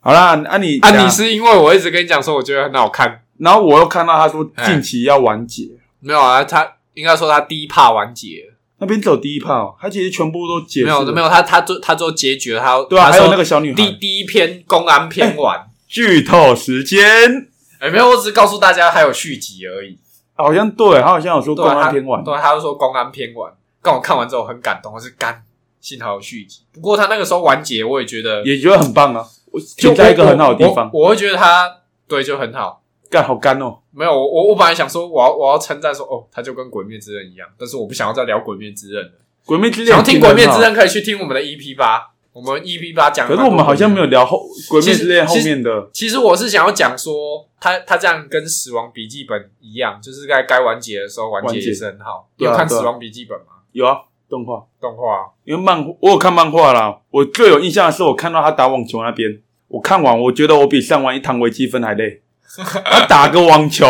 [0.00, 3.22] 好啦，啊你啊，讲你是因为我一直跟你讲说，我觉得很好看。
[3.38, 5.68] 然后我又看到他说近期要完结，
[6.00, 13.88] 没有啊，他应该说他第一 part 完结了，那边只有第一炮，哦他其实全部都结束没有没有他他做他做结局了，他对啊，还有那个小女第孩。
[13.90, 15.66] 第第一篇公安篇完。
[15.88, 19.98] 剧透时间，哎、没有，我只是告诉大家还有续集而已。
[20.34, 23.50] 好像对他好像有说公安篇完，对，他就说公安篇完，
[23.82, 25.42] 让我看完之后很感动，我是干，
[25.80, 26.60] 幸好有续集。
[26.74, 32.82] 不过他那个时候完结，我也觉得也觉得很棒啊，我就停在一个很好的地方，我会觉得他对就很好。
[33.10, 33.78] 干好干哦。
[33.90, 39.12] 没有，我我我本来想说，我要我要称赞说，哦，他就跟《鬼灭之刃》一样，但是我不想要再聊《鬼灭之刃》了。
[39.46, 43.26] 鬼灭之刃想要听《鬼灭之刃》，可以去听我们的 EP 八，我们 EP 八讲。
[43.26, 44.06] 可是我们好像没有。
[44.06, 52.28] 聊后鬼灭之刃后面的，其实我是想要讲说，他他这样跟《死亡笔记本》一样，就是在该完结的时候完结也是很好。
[52.36, 53.46] 你有看《死亡笔记本》吗？
[53.72, 54.64] 有啊，动画。
[54.80, 62.22] 动画因为漫我有看漫画啦，我最有印象的是我看到他打网球那边，我看完我觉得我比上完一堂微积分还累。
[62.84, 63.86] 他打个网球，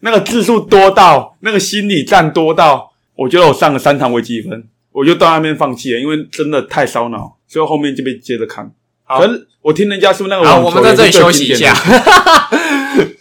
[0.00, 8.70] 那个字数多到，那个心理战多到，我觉得我上了三堂微积分，我就到那边放弃了，因为真的太烧脑，所以后面就被接着看。
[9.04, 11.72] 好可是我听人家说那个好，网球我们在这里休息一下。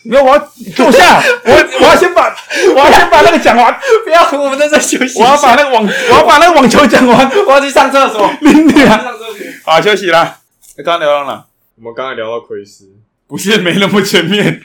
[0.04, 0.40] 没有，我要
[0.76, 2.36] 坐下， 我我要先把
[2.76, 5.56] 我要先把那个讲完，不要，我们在这休息我要把。
[5.56, 7.30] 那个网 我要把那个网球讲完。
[7.48, 8.28] 我要去上厕所。
[9.64, 10.40] 好休息啦。
[10.78, 11.46] 刚刚聊到哪？
[11.78, 12.86] 我们刚才聊到奎斯、
[13.28, 14.62] 不是没那么全面。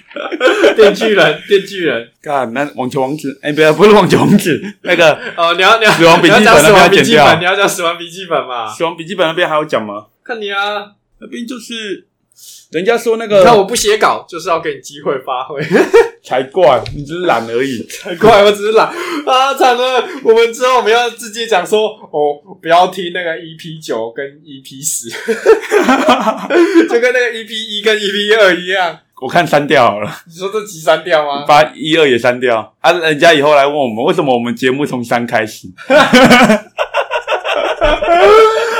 [0.76, 2.08] 电锯人、电锯人。
[2.22, 8.72] 干，那网球王子，哎、不要，不是网球王子，那个哦，你要你要死亡笔记本你要讲死亡笔记那边要剪掉本，你要讲死亡笔记本嘛？
[8.72, 10.06] 死亡笔记本那边还有讲吗？
[10.24, 10.92] 看你啊！
[11.20, 12.06] 那边就是
[12.70, 15.62] 人家说那个，那我不写稿，就是要给你机会发挥。
[16.22, 17.86] 才怪，你只是懒而已。
[17.88, 18.88] 才怪，我只是懒
[19.24, 20.04] 啊，惨了！
[20.24, 25.08] 我们之后我们要直接讲说，哦，不要听那个 EP 九跟 EP 十，
[26.88, 28.98] 就跟那个 EP 一跟 EP 二一样。
[29.22, 31.44] 我看删掉好了，你说这集删掉吗？
[31.48, 32.74] 把一二也删掉。
[32.80, 35.68] 啊，人家以后来问我们，为什么我们节目从三开始？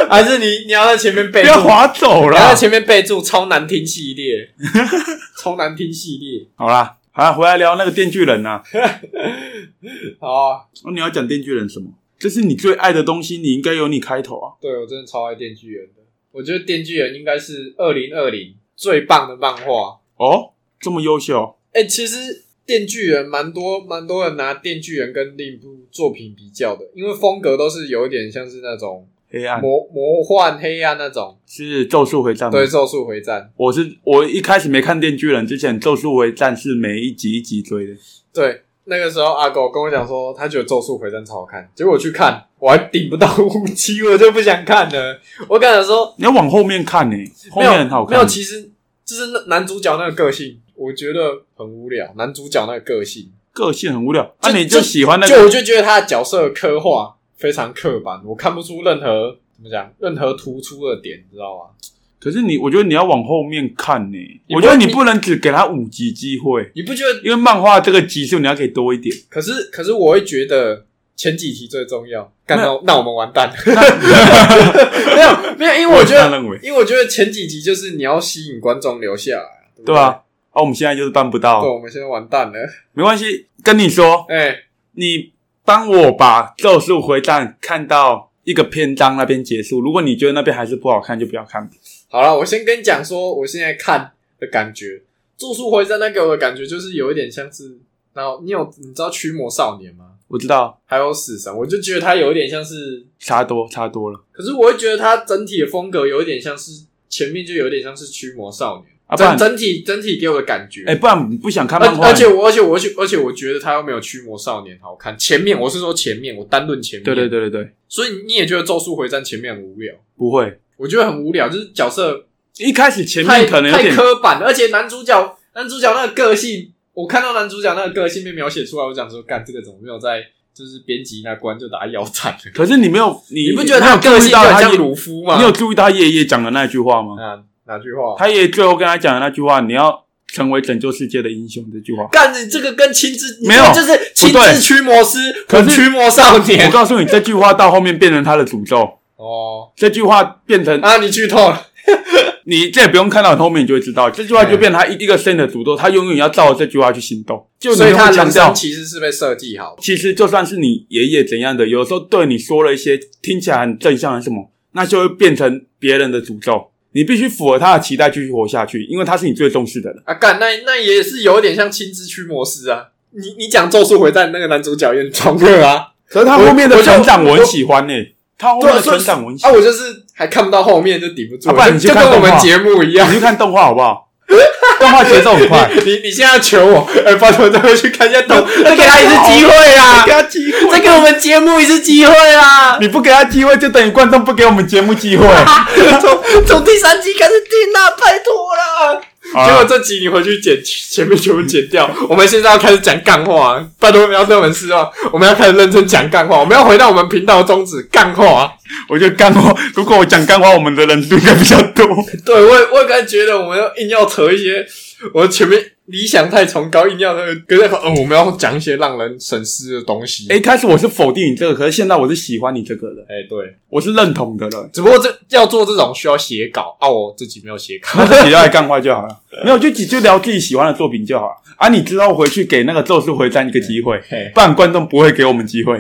[0.11, 1.49] 还是你你要在前面备注？
[1.49, 2.37] 不要划走了。
[2.37, 4.51] 你要在前面备注超难听系列，
[5.42, 6.47] 超难听系列。
[6.55, 8.62] 好啦，好啦，回来聊那个电锯人呐、
[10.21, 11.90] 好啊，哦，你要讲电锯人什么？
[12.19, 14.53] 这是你最爱的东西，你应该有你开头啊。
[14.61, 16.03] 对我真的超爱电锯人的。
[16.33, 19.99] 我觉得电锯人应该是二零二零最棒的漫画。
[20.16, 31.38] 哦，这么优秀，哎、其实电锯人蛮多蛮多人拿电锯人跟另一部作品比较的，因为风格都是有一点像是那种黑暗魔魔幻黑暗那种。
[31.46, 32.53] 是咒术回战吗？
[32.53, 37.92] 对，咒术回战，我是我一开始没看《电锯人》之前，《咒术回战》是每一集一集追的。
[38.33, 45.20] 对，那个时候阿狗跟我讲说，他觉得咒术回战超好看，结果我去看，我还顶不到五期，我就不想看了。
[45.49, 47.16] 我跟他说，你要往后面看呢、
[47.51, 48.16] 后面很好看。
[48.16, 48.70] 没有，其实
[49.05, 52.12] 就是那男主角那个个性，我觉得很无聊。
[52.16, 54.35] 男主角那个个性，个性很无聊。
[54.40, 55.49] 啊，你就喜欢那个就我？
[55.49, 61.70] 就觉得他的角色刻画非常刻板，我看不出任何怎么讲，任何突出的点，你知道吗？
[62.18, 64.18] 可是你，我觉得你要往后面看呢、
[64.49, 67.20] 我觉得你你不能只给他五集机会，你不觉得？
[67.22, 69.14] 因为漫画这个集数你要给多一点。
[69.29, 72.33] 可是可是我会觉得前几集最重要。
[72.49, 73.55] 那那我们完蛋了。
[75.14, 80.22] 没有没有，因为我觉得，因为我觉得前几集就是你要吸引观众留下来，对不对吧、
[80.53, 80.61] 啊？
[80.61, 82.55] 我们现在就是办不到对，我们现在完蛋了。
[82.92, 83.46] 没关系。
[83.62, 84.57] 跟你说，哎、
[84.92, 85.33] 你
[85.66, 89.81] 帮我把《咒术回战》看到一个篇章那边结束。
[89.81, 91.68] 如果你觉得那边还是不好看，就不要看。
[92.09, 94.87] 好了，我先跟你讲说，我现在看的感觉，
[95.37, 97.76] 《咒术回战》那给我的感觉就是有一点像是，
[98.14, 100.12] 然后你有你知道《驱魔少年》吗？
[100.29, 112.07] 我知道，还有《死神》，我就觉得它有一点像是，差多差多了可是我会觉得它整体的风格有一点像是前面就有点像是《驱魔少年》啊，不然整整体整体给我的感觉，哎、不然你不想看漫画？
[112.07, 115.16] 而而且我而且我而且而且我觉得他又没有《驱魔少年》好看。
[115.16, 119.95] 前面我是说前面，我单论前面，对对，对对对，所以你也觉得《咒术回战》前面很无聊？
[120.16, 120.59] 不会。
[120.77, 122.27] 我觉得很无聊，就是角色
[122.59, 130.21] 一开始前面可能有点刻板了，而且男主角男主角那个个性，我看到男主角那个个性被描写出来，我想说，干这个怎么没有在
[130.53, 132.38] 就是编辑那关就打腰斩了？
[132.53, 135.37] 可是你没有，你你不觉得他有个性就很到他像鲁夫吗？
[135.38, 137.14] 你有注意到他爷爷讲的那句话吗？
[137.23, 138.14] 啊哪句话？
[138.18, 148.98] 他爷爷最后跟他讲的那句话：“你要成为拯救世界的英雄。”这句话，干你这个跟亲自没有这个就是亲自驱魔师，可驱魔少年我告诉你，这句话到后面变成他的诅咒。
[149.16, 151.66] 哦这句话变成啊，你剧透了，
[152.44, 157.46] 你这也不用看到后面，你就会知道，这句话就变成他一一个生的诅咒，他永远要照着这句话去行动。
[157.59, 159.74] 就你所以他强调生，其实是被设计好。
[159.81, 166.70] 其实就算是你爷爷怎样的，有时候对你说了一些听起来很正向的什么，那就会变成别人的诅咒。
[166.96, 170.02] 你必须符合他的期待继续活下去，因为他是你最重视的人。
[170.06, 172.87] 啊，干那那也是有点像亲自驱魔师啊。
[173.11, 177.92] 你你讲《咒术回战》那个男主角也很狂热啊，可是他后面的成长我很喜欢呢、
[178.38, 183.14] 他后面的成长我很喜欢啊，我就是还看不到后面就顶不住，啊不然你去就跟我们节目一样你。
[183.14, 184.06] 去看动画好不好？
[184.78, 192.78] 动画节奏很快，你你现在要求我，哎、拜托再回去看一下动，再给他一次机会啦给，他机会，再给我们节目一次机会啦。
[192.80, 195.26] 你不给他机会，就等于观众不给我们节目机会。
[196.00, 199.00] 从从第三集开始听啦，拜托啦。
[199.32, 201.90] 结果这集你回去剪，前面全部剪掉。
[202.08, 204.90] 我们现在要开始讲干话，拜托不要对我们失望。
[205.12, 208.52] 我们要开始认真讲干话，我们要回到我们频道的宗旨，干话。
[208.88, 211.86] 我觉得干话，如果我讲干话，我们的人数应该比较多。
[212.24, 214.66] 对我也我也刚才觉得我们要硬要扯一些，
[215.12, 220.26] 我前面理想太崇高，硬要那个跟那个，嗯，我们要讲一些让人省思的东西。
[220.30, 224.68] 哎，一开始我是否定你这个，可是现在我是喜欢你这个的，哎、对，我是认同的了。
[224.72, 227.88] 只不过这要做这种需要写稿啊，我自己没有写稿。
[227.96, 231.32] 那自己来干坏就好了， 没有就就就聊自己喜欢的作品就好了。
[231.56, 235.78] 啊，你知道回去给那个《咒术回战》一个机会， 嘿不然观众不会给我们机会。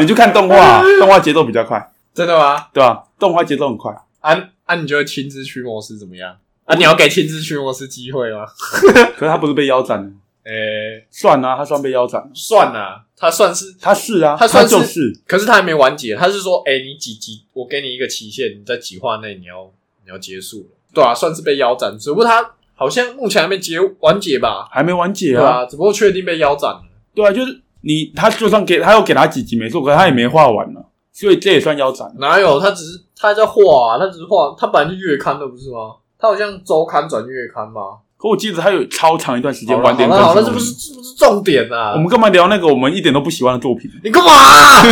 [0.00, 2.66] 你就看动画啊、动画节奏比较快，真的吗？
[2.72, 3.04] 对吧？
[3.18, 4.32] 动画节奏很快，啊
[4.64, 6.36] 啊，你觉得亲之驱魔师怎么样？
[6.64, 8.46] 啊，你要给亲自驱魔师机会吗？
[9.16, 10.10] 可是他不是被腰斩了，
[10.44, 12.30] 诶、算啊，他算被腰斩。
[12.34, 19.70] 算啊，他算是，他是啊，他他算是就是可是他还没完结，他是说，诶、你几集，我给你一个期限，你在几话内你要
[20.04, 24.66] 你要结束了，对啊，算是被腰斩，只不过他好像目前还没结完结吧？
[24.70, 25.40] 还没完结啊。
[25.40, 26.82] 对啊，只不过确定被腰斩了。
[27.14, 30.80] 对啊，就是你他就算给他要给他几集没错，可是他也没画完呢，
[31.12, 32.10] 所以这也算腰斩。
[32.18, 32.58] 哪有？
[32.58, 35.96] 他只是他在画、啊，他只是画，他本来就月刊的不是吗？
[36.24, 38.00] 他好像周刊转月刊吧？
[38.16, 41.92] 可我记得他有超长一段时间晚点好了好了，这不是这不是重点啊！
[41.92, 43.90] 我们干嘛聊那个我们一点都不喜欢的作品？
[44.02, 44.82] 你干嘛、啊？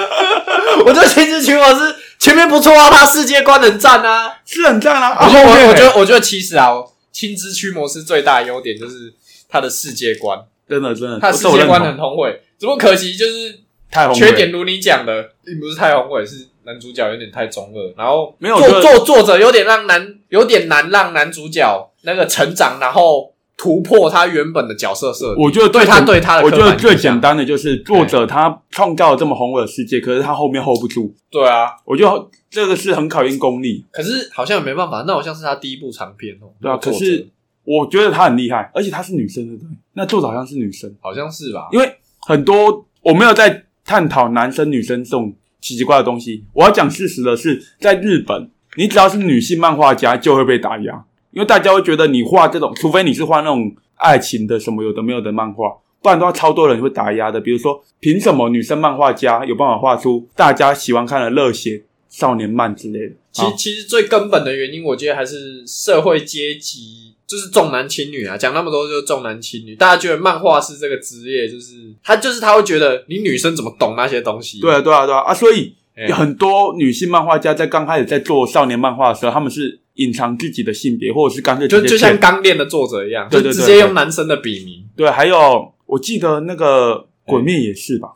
[0.86, 4.32] 我觉得亲之群我是前面不错啊，他世界观很赞啊。
[4.46, 5.18] 是很赞啊！
[5.20, 6.70] 我觉得我觉得我觉得其实啊，
[7.12, 9.12] 青之驱魔师最大的优点就是
[9.50, 25.44] 他的世界观，真的真的，他的世界观很宏伟，只不过可惜就是太红缺点，如你讲的，并不是太宏伟，是男主角有点太中二，然后没有作作作者有点让男有点难让男主角那个成长，然后突破他原本的角色设定。
[25.44, 31.14] 我觉得对他对他的我觉得最简单的就是作者他创造了这么宏伟的世界，可是他后面 hold 不住。
[31.30, 36.50] 对啊，我觉得这个是很考验功力，可是好像也没办法，那好像是他第一部长篇哦。
[36.60, 36.76] 对啊。
[36.76, 37.28] 可是
[37.64, 39.68] 我觉得他很厉害，而且他是女生，对不对？
[39.94, 41.68] 那作者好像是女生，好像是吧？
[41.72, 46.44] 因为很多我没有在探讨男生女生这种奇奇怪的东西。
[46.52, 55.68] 我要讲事实的是，在日本，你只要是女性漫画家就会被打压，因为大家会觉得你画这种，除非你是画那种爱情的什么有的没有的漫画，
[56.02, 57.40] 不然的话超多人会打压的。
[57.40, 63.14] 比如说，凭什么女生漫画家有办法画出大家喜欢看的热血少年漫之类的？
[63.30, 68.36] 其其实最根本的原因，我觉得还是社会阶级，就是重男轻女啊。
[68.36, 74.60] 讲那么多就是重男轻女，大家觉得漫画是这个职业，就是他就是他会觉得你女生怎么懂那些东西？
[74.60, 75.32] 对啊，对啊，对啊啊！
[75.32, 75.74] 所以
[76.12, 84.84] 很多女性漫画家在刚开始在做少年漫画的时候，他们是隐藏自己的性别，或者是干脆就就像刚练的作者一样，就直接用男生的笔名。
[84.94, 88.08] 对，还有我记得那个鬼灭也是吧？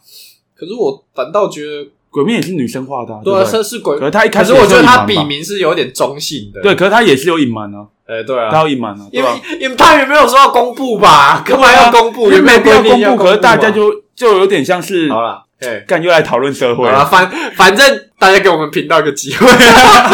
[0.55, 3.63] 可是我反倒觉得，鬼灭也是女生画的、啊，对啊，不对？
[3.63, 6.63] 是是鬼可，是他一开可是我始也觉得他笔名是有点中性的。
[6.63, 9.41] 对，，可是他也是有隐瞒啊，呃，对他啊，有隐瞒啊，对因为吧？
[9.61, 12.33] 因为他也没有说要公布吧， 干嘛要公布？
[12.33, 15.81] 因为也没有要公布，可是大家就就有点像是好了，哎。
[15.87, 19.47] 干又来讨论社会好了，反反正大家给我们频道一个机会，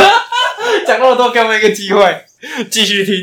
[0.84, 2.24] 讲那么多，给我们一个机会，
[2.68, 3.14] 继续听，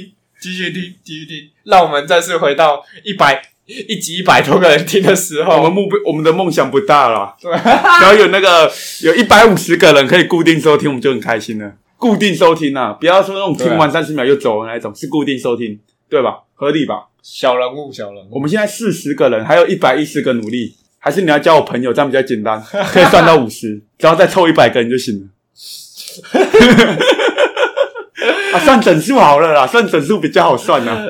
[0.42, 3.42] 继续听，继续听，让我们再次回到一百
[3.88, 7.52] 一集一百多个人听的时候，我们目标我们的梦想不大啦，对
[8.00, 8.72] 只要有那个
[9.04, 11.72] 有一百五十个人可以固定收听，我们就很开心了。
[11.98, 15.80] 固定收听啊，不要说那种听完三十秒就走的那一种，是固定收听，
[16.10, 16.40] 对吧？
[16.56, 17.10] 合理吧？
[17.22, 22.60] 小人物，小人物，我们现在四十个人，还有一百一十个努力，还是你要交我朋友，这样比较简单，
[22.92, 25.28] 可以算到五十，只要再凑一百个人就行了。
[28.54, 31.06] 啊，算整数好了啦，算整数比较好算啊。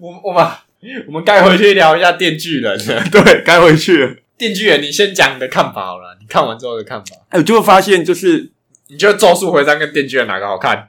[0.00, 0.44] 我我们
[1.06, 3.04] 我们该回去聊一下电锯人了。
[3.10, 4.16] 对，该回去了。
[4.36, 8.50] 电锯人，你先讲你的看法好了，你看完之后的看法，哎，我就会发现，就是
[8.88, 10.88] 你觉得《咒术回战》跟《电锯人》哪个好看？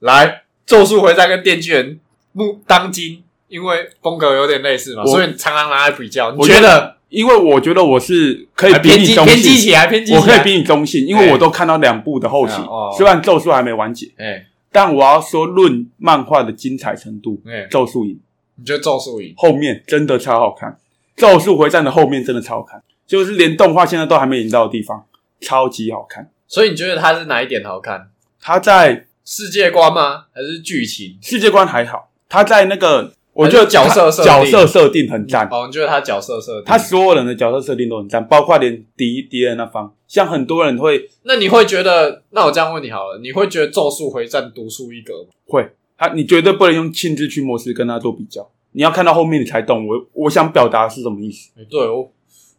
[0.00, 0.26] 来，
[0.66, 1.94] 《咒术回战》跟《电锯人》
[2.32, 6.32] 目当今，因为风格有点类似嘛，所以常常拿来比较。
[6.32, 10.20] 你我觉觉得因为我觉得我是可以比偏激你中性，偏激起来，偏激起来？
[10.20, 12.54] 我可以比你中性，因为我都看到两部的后期
[12.96, 18.18] 虽然咒术还没完结，哎但我要说论漫画的精彩程度，哎，咒术赢。
[18.58, 19.32] 你觉得咒术赢？
[19.36, 20.70] 后面真的超好看，
[21.16, 25.06] 《咒术回战》的后面真的超好看，就是连动画现在都还没赢到的地方，
[25.40, 26.30] 超级好看。
[26.46, 28.10] 所以你觉得它是哪一点好看？
[28.40, 30.24] 他在世界观吗？
[30.32, 31.18] 还是剧情？
[31.22, 36.64] 世界观还好，他在那个我觉得角色角色设定很赞，哦，你觉得它角色设定？
[36.64, 42.22] 他所有人的角色设定都很赞，包括连敌敌人那方，像很多人会那你会觉得？
[42.30, 45.28] 那我这样问你好了，你会觉得《咒术回战》独树一格吗？
[45.46, 45.68] 会，
[45.98, 51.50] 他你绝对不能用亲自去模式跟他做比较，你要看到后面你才懂我我想表达的是什么意思。
[51.58, 52.10] 哎对我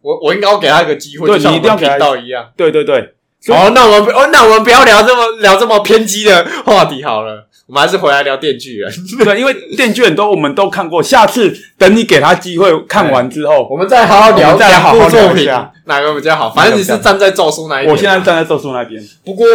[0.01, 2.51] 我我应该要给他一个机会，对你一定要给他频道一样。
[2.55, 8.91] 对对对，所以好，那我们哦，那我们不要聊这么聊这么偏激的话题好了，我们还是回来聊电锯人。
[9.23, 16.49] 对，因为电锯人都我们都看过，下次等你给他机会看完之后， 我们再好好聊再好好部作品聊一下，哪个比较好？
[16.49, 17.91] 反正你是站在咒术那一边。
[17.91, 19.01] 我现在站在咒术那边。
[19.25, 19.45] 不过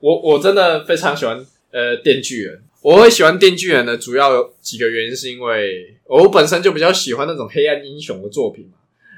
[0.00, 1.36] 我我真的非常喜欢
[1.72, 2.60] 呃电锯人。
[2.84, 8.72] 我会喜欢电锯人的主要有几个原因，是因为我本身就比较喜欢那种黑暗英雄的作品嘛。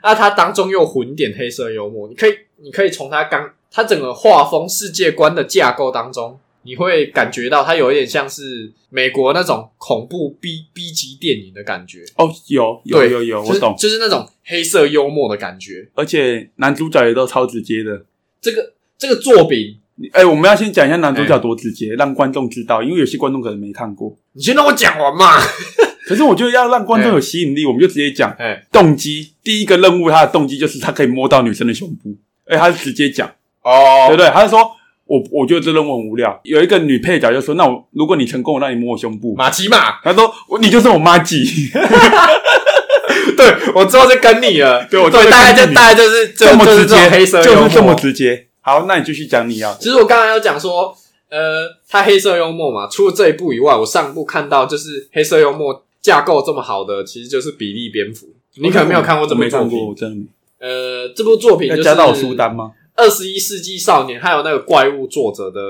[0.04, 12.04] 那它当中又混点黑色幽默，你可以你可以从它刚它整个画风、世界观的架构当中，你会感觉到它有一点像是美国那种恐怖 B B 级电影的感觉。
[12.14, 13.74] 哦，有有对有有，就是我懂。
[13.76, 15.88] 就是那种黑色幽默的感觉。
[15.94, 18.06] 而且男主角也都超直接的。
[18.40, 24.14] 这个这个作品，你哎、我们要先讲一下男主哎角多直接，让观众知道，因为有些观众可能没看过。
[24.34, 25.40] 你先让我讲完嘛。
[26.06, 29.32] 可是我觉得要让观众有吸引力，我们就直接讲哎，动机。
[29.42, 32.14] 第一个任务，他的动机就是他可以摸到女生的胸部，
[32.46, 33.26] 哎，他是直接讲，
[33.62, 34.30] 哦对不对？
[34.30, 34.70] 他是说
[35.06, 36.38] 我我觉得这任务很无聊。
[36.44, 39.34] 有一个女配角就说：“那我如果你成功，我让你摸我胸部。
[39.34, 41.42] 马奇马，”他说：“你就是我妈吉。
[43.36, 44.84] 对我之后就跟你了。
[44.84, 48.46] 对我之后就大概跟你就大概就是就这么直接，黑色幽默，就是这么直接。
[48.66, 49.72] 好，那你继续讲你要。
[49.74, 50.92] 其实我刚才有讲说，
[51.28, 58.26] 呃，他黑色幽默嘛，除了这一部以外，我上部看到就是黑色幽默架构这么好的，其实就是比利蝙蝠。
[58.56, 60.26] 你可能没有看过这部作品我，真的。
[60.58, 62.72] 呃，这部作品就是要加到我书单吗？
[62.96, 65.60] 二十一世纪少年，还有那个怪物作者的，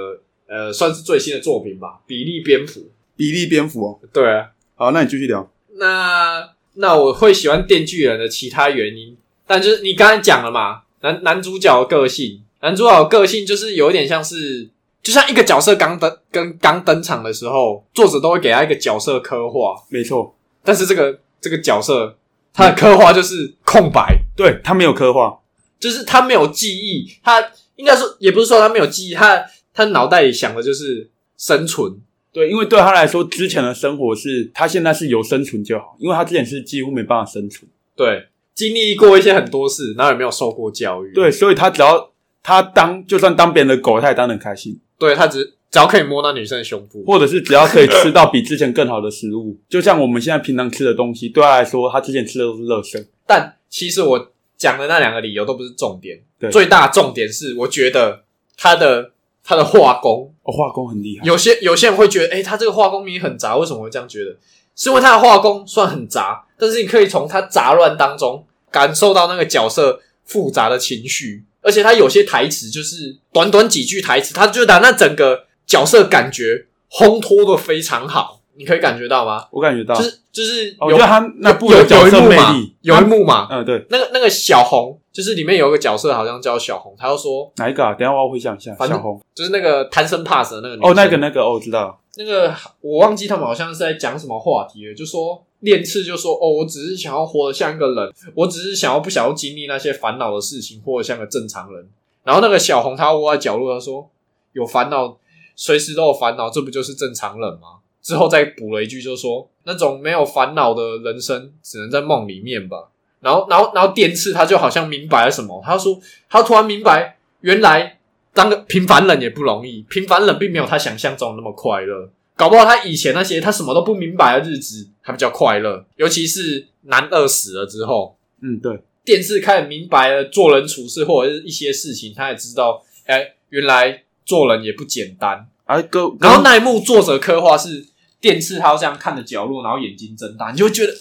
[0.49, 2.89] 呃，算是最新的作品吧，比利蝙蝠。
[3.15, 3.99] 比利蝙蝠哦。
[4.11, 5.47] 对啊，好，那你继续聊。
[5.75, 9.15] 那那我会喜欢电锯人的其他原因，
[9.47, 14.69] 但就是你刚才讲了嘛，男男主角的个性，男主角的个性就是有一点像是，
[15.01, 22.19] 就像一个角色刚登跟刚登场的时候，作者都会给他一个角色刻画，没错，但是这个这个角色
[22.53, 25.39] 他的刻画就是空白，对他没有刻画，
[25.79, 31.09] 就是他没有记忆，他应该说也不是说他没有记忆，他他脑袋里想的就是
[31.39, 32.01] 生存，
[32.33, 37.71] 对，因为对他来说，之前的生活是他现在是有生存就好，因为他之前是几乎没办法生存。
[37.95, 42.11] 对，经历过一些很多事，然后也没有受过教育，对，所以他只要
[42.47, 53.05] 他当就算当别人的狗，他也当得很开心，对他只只要可以摸到女生的胸部，或者是只要可以吃到比之前更好的食物， 就像我们现在平常吃的东西，对他来说，他之前吃的都是垃圾。
[53.27, 56.49] 但其实我讲的那两个理由都不是重点，对。
[56.53, 58.23] 最大重点是我觉得
[58.57, 59.11] 他的
[59.43, 64.37] 他的画工，哦，画工很厉害，有些有些人会觉得，诶、他这个画工明明很杂，为什么会这样觉得？
[64.77, 79.49] 是因为他的画工算很杂，但是你可以从他杂乱当中感受到那个角色复杂的情绪，而且他有些台词就是短短几句台词，他就把那整个角色感觉烘托的非常好，你可以感觉到吗？
[79.51, 87.93] 我感觉到，就是就是有觉得他那部有角色有一幕嘛魅力，有一幕嘛，嗯，对，那个那个小红，就是里面有一个角色好像叫小红，他就说哪一个啊？
[87.95, 89.21] 等一下我要回想一下，小红。
[89.35, 101.89] 就是那个贪生怕死的那个哦，那个那个，哦，我知道，那个我忘记他们好像是在讲什么话题了，就说练次就说哦，我只是想要活得像一个人，我只是想要不想要经历那些烦恼的事情，活得像个正常人。
[102.25, 104.09] 然后那个小红她窝在角落，她说
[104.53, 105.17] 有烦恼，
[105.55, 107.79] 随时都有烦恼，这不就是正常人吗？
[108.03, 112.89] 之后再补了一句，就说那种没有烦恼的人生，只能在梦里面吧。
[113.21, 115.99] 然后，然后，然后电次他就好像明白了什么，他说
[116.31, 117.96] 他突然明白，原来
[118.37, 122.11] 当个平凡人也不容易，平凡人并没有他想象中那么快乐。
[122.37, 125.83] 搞不好他以前那些他什么都不明白的日子，还比较快乐。
[125.97, 135.49] 尤其是男二死了之后，嗯，对，电视开始明白了做人处事或者是一些事情，他也知道，哎，原来做人也不简单。
[135.65, 137.87] 啊，哥，然后那一幕作者刻画是
[138.21, 140.93] 电视，他要这样看着角落，然后眼睛睁大，你就会觉得，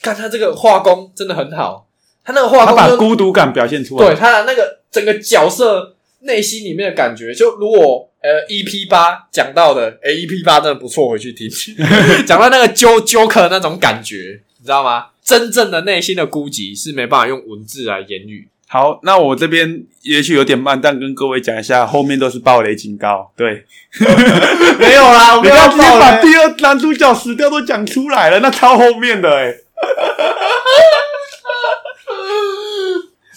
[0.00, 1.86] 看他这个画工真的很好，
[2.24, 5.94] 他那个画他把孤独感表现出来，对他的那个整个角色
[6.24, 11.48] 内心里面的感觉，就如果呃 EP 八讲到的，诶 EP 八真的不错，回去听。
[12.26, 15.06] 讲到那个纠纠克那种感觉，你知道吗？
[15.24, 18.48] 真正的内心的孤寂是没办法用文字来言语。
[18.66, 23.30] 好，那我这边也许有点慢，但跟各位讲一下，后面都是暴雷警告。
[23.36, 23.64] 对，
[24.78, 29.54] 没有啦， 我你没有刚直接把第二男主角死掉都讲出来了，那超后面的哎、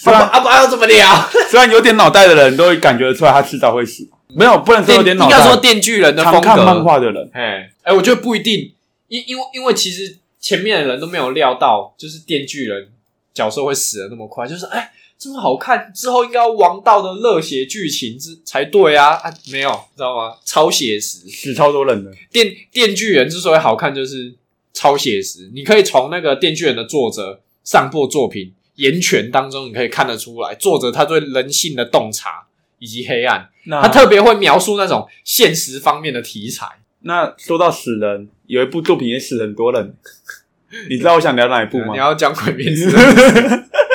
[0.07, 1.29] 虽然 啊不啊不要怎么聊？
[1.49, 4.07] 虽然有点脑袋的人都会感觉得出来，他迟早会死。
[4.29, 5.37] 没有，不能说有点脑袋。
[5.37, 6.83] 应该说电锯人的风格看漫。
[6.83, 8.73] 画的人，哎哎，我觉得不一定，
[9.07, 12.89] 因因为因为其实前面的人都没有料到，就是电锯人
[13.33, 20.35] 角色会死的那么快，就是哎，这么好看，之后应该要王道的热血剧情之才对啊啊，没有，知道吗？
[20.43, 21.19] 超写实。
[21.29, 22.11] 死超多人的。
[22.31, 24.35] 电电锯人之所以好看，就是
[24.73, 25.49] 超写实。
[25.53, 28.47] 你可以从那个电锯人的作者上部作品
[28.77, 32.47] 《岩泉》当中，你可以看得出来，作者他对人性的洞察
[32.79, 36.65] 以及黑暗，那他特别会描述那种现实方面的题材。
[37.01, 39.93] 那说到死人，有一部作品也死很多人，
[40.89, 41.97] 你知道我想聊哪一部吗你？
[41.97, 42.93] 要讲《鬼灭之刃》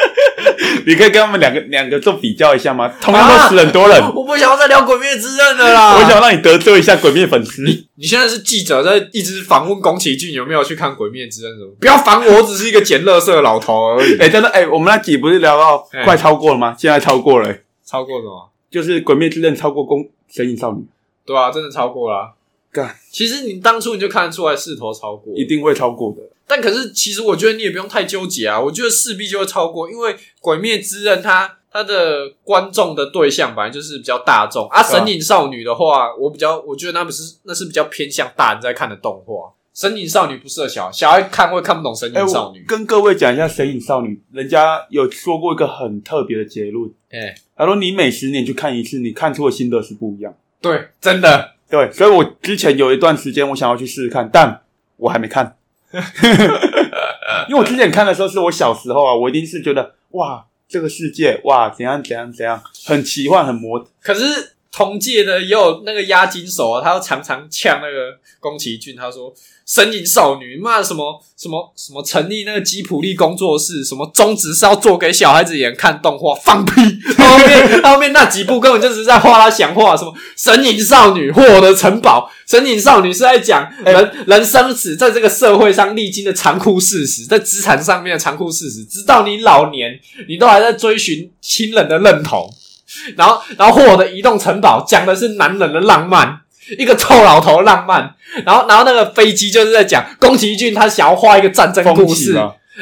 [0.87, 2.93] 你可以跟他们两个两个做比较一下吗？
[3.01, 5.95] 同样都死很多人，我不想要再聊《鬼灭之刃》的啦。
[6.01, 7.63] 我想让你得罪一下鬼灭粉丝。
[7.97, 11.71] 你现在是记者，在一直访问宫崎骏有没有去看《鬼灭之刃》什么？
[11.81, 14.17] 不要烦我，我只是一个捡垃圾的老头而已。
[14.21, 16.75] 哎、真的哎、我们那集不是聊到哎快超过了吗？
[16.79, 18.49] 现在超过了、欸超过什么？
[18.71, 20.79] 就是《鬼灭之刃》超过《宫神隐少女》，
[21.27, 22.29] 对啊，真的超过了啊、
[22.73, 22.97] 干。
[23.11, 26.23] 其实你当初你就看得出来势头超过，一定会超过的。
[26.47, 34.69] 但可是其实我觉得你也不用太纠结啊，我觉得势必就会超过，因为《鬼灭之刃》它它的观众的对象本来就是比较大众。
[34.69, 39.35] 啊，《神隐少女》的话，我比较我觉得那不是那是比较偏向大人在看的动画，
[39.73, 50.35] 《神隐少女》不适合小孩，小孩看会看不懂《神哎、隐少女》我跟各位讲一下《神隐少女》，人家有说过一个很特别的结论，哎、他说你每十年去看一次，你看出的心得是不一样。
[50.61, 54.61] 对，真的，对，所以我之前有一段时间我想要去试试看，但
[54.99, 55.57] 我还没看，
[57.49, 69.33] 因为我之前看的时候是我小时候啊，我一定是觉得哇，这个世界哇怎样怎样怎样，很奇幻很魔，可是同届的也有那个押金手啊，他又常常呛那个宫崎骏，他说
[69.69, 76.73] “神隐少女”骂什么什么什么成立那个吉普力工作室，什么宗旨是要做给小孩子演看动画，放屁！
[77.19, 92.51] 后面后面那几部根本就只是在画他想画什么神隐少女或我的城堡，神隐少女是在讲人、人生死在这个社会上历经的残酷事实，在资产上面的残酷事实，直到你老年，你都还在追寻亲人的认同。
[93.17, 96.41] 然后，然后霍尔的移动城堡讲的是男人的浪漫，
[96.79, 98.15] 一个臭老头浪漫。
[98.45, 102.37] 然后，然后那个飞机就是在讲宫崎骏他想要画一个战争故事。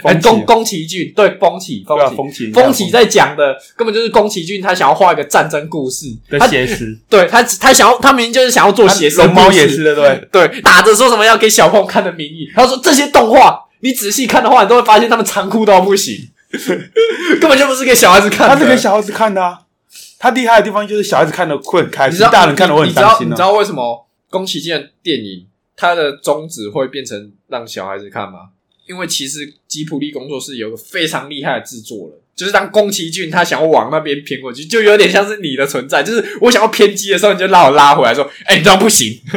[0.05, 6.07] 哎，宫宫崎骏对风起风对啊，起风起在讲的根本就是宫崎骏他想要画一个战争故事。
[6.29, 10.29] 的他写实， 对他他想要他明明就是想要做写实的龙猫也是的，对。
[10.47, 16.15] 对，打着说什么要给小朋友看的名义，他说这些动画你仔细看的话，你都会发现他们残酷到不行，
[17.41, 18.55] 根本就不是给小孩子看的。
[18.55, 19.59] 他是给小孩子看的啊。
[20.21, 23.31] 他厉害的地方就是小孩子看的会很开心你知，道大人看的会很你知道伤心啊。
[23.31, 28.51] 你知道为什么宫崎骏的电影它的宗旨会变成让小孩子看吗？
[28.87, 39.19] 因为其实吉普力工作室有个非常厉害的制作人，就是当宫崎骏他想要往那边偏过去，就有点像是你的存在，就是我想要偏激的时候，你就拉我拉回来说，哎、你这样不行。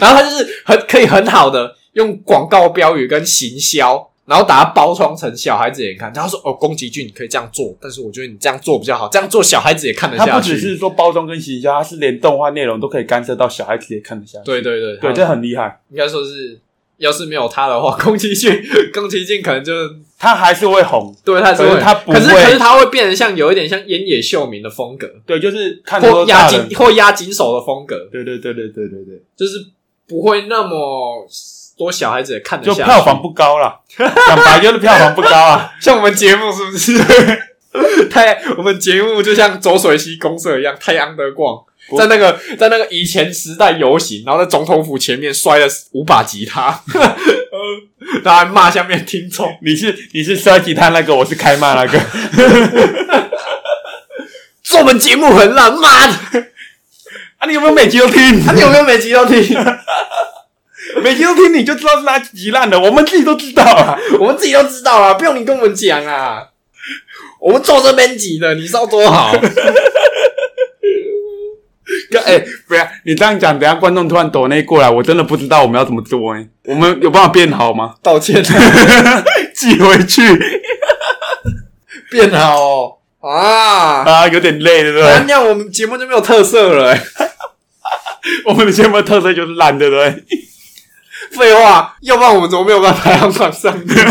[0.00, 4.10] 然后他就是很可以很好的用广告标语跟行销。
[4.28, 14.44] 然后把它包装成小孩子也看，他说：“哦，宫崎骏你可以这样做，但是我觉得你这样做比较好，这样做小孩子也看得下去。”他不只是说包装跟行销，他是连动画内容都可以干涉到小孩子也看得下去。
[14.44, 15.80] 对对对对，这很厉害。
[15.90, 16.60] 应该说是，
[16.98, 18.52] 要是没有他的话，宫崎骏，
[18.92, 19.72] 宫崎骏可能就
[20.18, 26.78] 他还是会红，对他是会，他不可是会可是他会变得像有一点像烟野秀明的风格，对，就是看得或多大人押金。
[26.78, 29.68] 或压金手的风格，对对对对对对对，就是
[30.06, 31.26] 不会那么
[31.78, 32.90] 多小孩子也看得就下去。
[32.90, 35.72] 票房不高啦，讲白就是票房不高啊。
[35.80, 36.98] 像我们节目是不是？
[38.10, 41.56] 太我们节目就像走水溪公社一样，太阳的光。
[41.88, 46.82] 不在那个在那个以前时代游行，然后在总统府前面摔了五把吉他，
[48.22, 49.56] 然后还骂下面听众。
[49.62, 51.98] 你是你是摔吉他那个，我是开骂那个。
[54.62, 56.12] 做我们节目很烂，妈的！
[57.38, 58.46] 啊，你有没有每集都听？
[58.46, 59.56] 啊、你有没有每集都听？
[61.02, 62.78] 每集都听，你就知道是哪几集烂的。
[62.78, 63.98] 我们自己都知道啊。
[64.20, 66.48] 我们自己都知道啊，不用你跟我们讲啊。
[67.40, 69.32] 我们做这编辑的，你知道多好？
[72.10, 77.94] 哥， 哎、不要你这样讲，等一下观众突然抖内过来，我真的不知道我们要怎么做哎、我们有办法变好吗？
[78.02, 78.42] 道歉，
[79.54, 80.22] 寄回去
[82.10, 84.02] 变好哦啊！
[84.04, 85.06] 啊，有点累，对不对？
[85.06, 87.00] 那这样我们节目就没有特色了、欸。
[88.44, 90.24] 我们的节目的特色就是烂，对不对？
[91.38, 93.86] 废话，要不然我们怎么没有办法排行榜上面？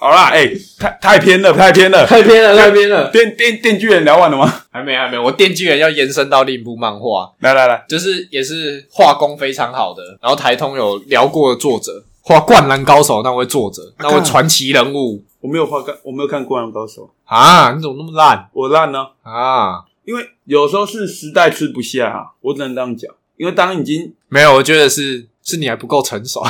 [0.00, 2.06] 好啦，哎、太太偏了，太偏了。
[2.06, 3.10] 太偏了，太偏了。
[3.10, 4.50] 电电电锯人聊完了吗？
[4.70, 5.18] 还没，还没。
[5.18, 17.72] 我电锯人要延伸到另一部漫画，来来来，就是也是画工非常好的，然后台通有聊过的作者，画《灌篮高手》那位作者，那位传奇人物我没有画看，我没有看《灌篮高手》，啊！
[17.72, 19.84] 你怎么那么烂我烂呢、啊？
[20.06, 23.14] 因为有时候是时代吃不下、啊，我只能这样讲。
[23.36, 26.42] 因为当已经没有，我觉得是是你还不够成熟。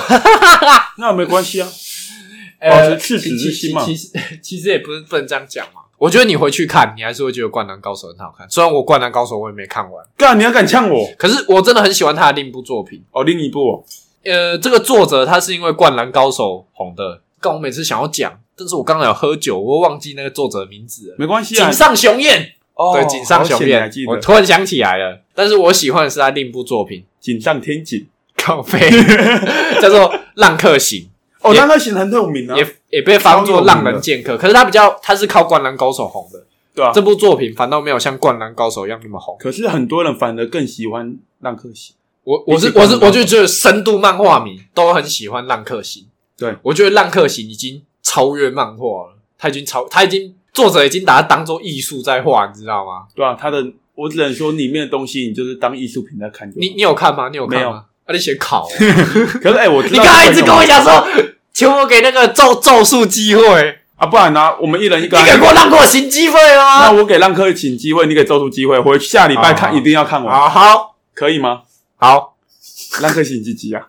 [0.99, 1.68] 那没关系啊，
[2.70, 4.09] 保持赤子之心嘛其实
[4.43, 5.80] 其实也不是不能这样讲嘛。
[5.99, 8.49] 我觉得你回去看，你还是会觉得《灌篮高手》很好看。
[8.49, 11.07] 虽然我《灌篮高手》我也没看完，干，你要敢呛我？
[11.18, 13.05] 可是我真的很喜欢他的另一部作品。
[13.12, 13.84] 哦，另一部哦，
[14.24, 21.16] 呃，这个作者他是因为《灌篮高手》红的，但我每次想要讲，但是我刚刚有喝酒，我忘记那个作者的名字了。
[21.18, 21.72] 没关系啊井。
[21.78, 25.20] 上雄彦，哦对，井上雄彦我突然想起来了。
[25.34, 28.09] 但是我喜欢的是他另一部作品，锦上添锦。
[28.43, 28.78] 靠背，
[29.80, 31.09] 叫做《浪客行
[31.43, 36.47] 哦，浪客行很有名》，啊，也也被翻作《浪人剑客》，可是他比较，他是靠《灌篮高手》红的。
[36.74, 37.01] 对啊这。
[37.03, 39.36] 部作品反倒没有像《灌篮高手》一样那么红。
[39.41, 41.97] 可是很多人反而更喜欢浪客行。
[42.24, 46.03] 我我是我是我就觉得深度漫画迷都很喜欢《浪客行》。
[46.38, 53.07] 对我觉得《浪客行》已经超越漫画了，他已经超他已经作者已经把它当做艺术在画，你知道吗？
[53.14, 56.61] 对啊，他的我只能说里面的东西，你就是当艺术品在看就好。
[56.61, 57.28] 你你有看吗？
[57.30, 57.86] 你有看没有吗？
[58.11, 58.71] 啊，你写考哦、
[59.41, 61.07] 可是哎、我你道刚才一直跟我讲说，
[61.55, 65.17] 求我给那个咒咒术机会，啊，不然呢、我们一人一个。
[65.17, 66.91] 你给过浪客行机会那？
[66.91, 71.63] 我给浪客行机会，你给咒术机会，回去下礼拜看，一定要看完，好好可以吗？
[71.99, 72.37] 好，
[73.01, 73.87] 浪客行几集啊？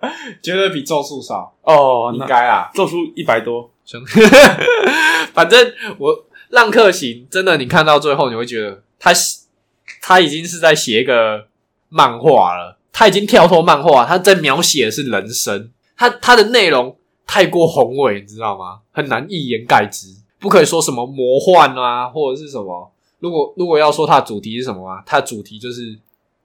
[0.42, 2.70] 绝对比咒术少，哦，应该啊。
[2.74, 4.02] 咒术一百多，兄
[5.32, 9.10] 反正我浪客行真的，你看到最后，你会觉得他
[10.02, 11.46] 他已经是在写一个
[11.88, 18.80] 漫画了，他已经跳脱漫画，他在描写的是人生，他他的内容太过宏伟，你知道吗？
[18.92, 22.92] 很难一言盖之，不可以说什么魔幻啊，或者是什么。
[23.18, 25.02] 如果如果要说它的主题是什么啊？
[25.04, 25.98] 它的主题就是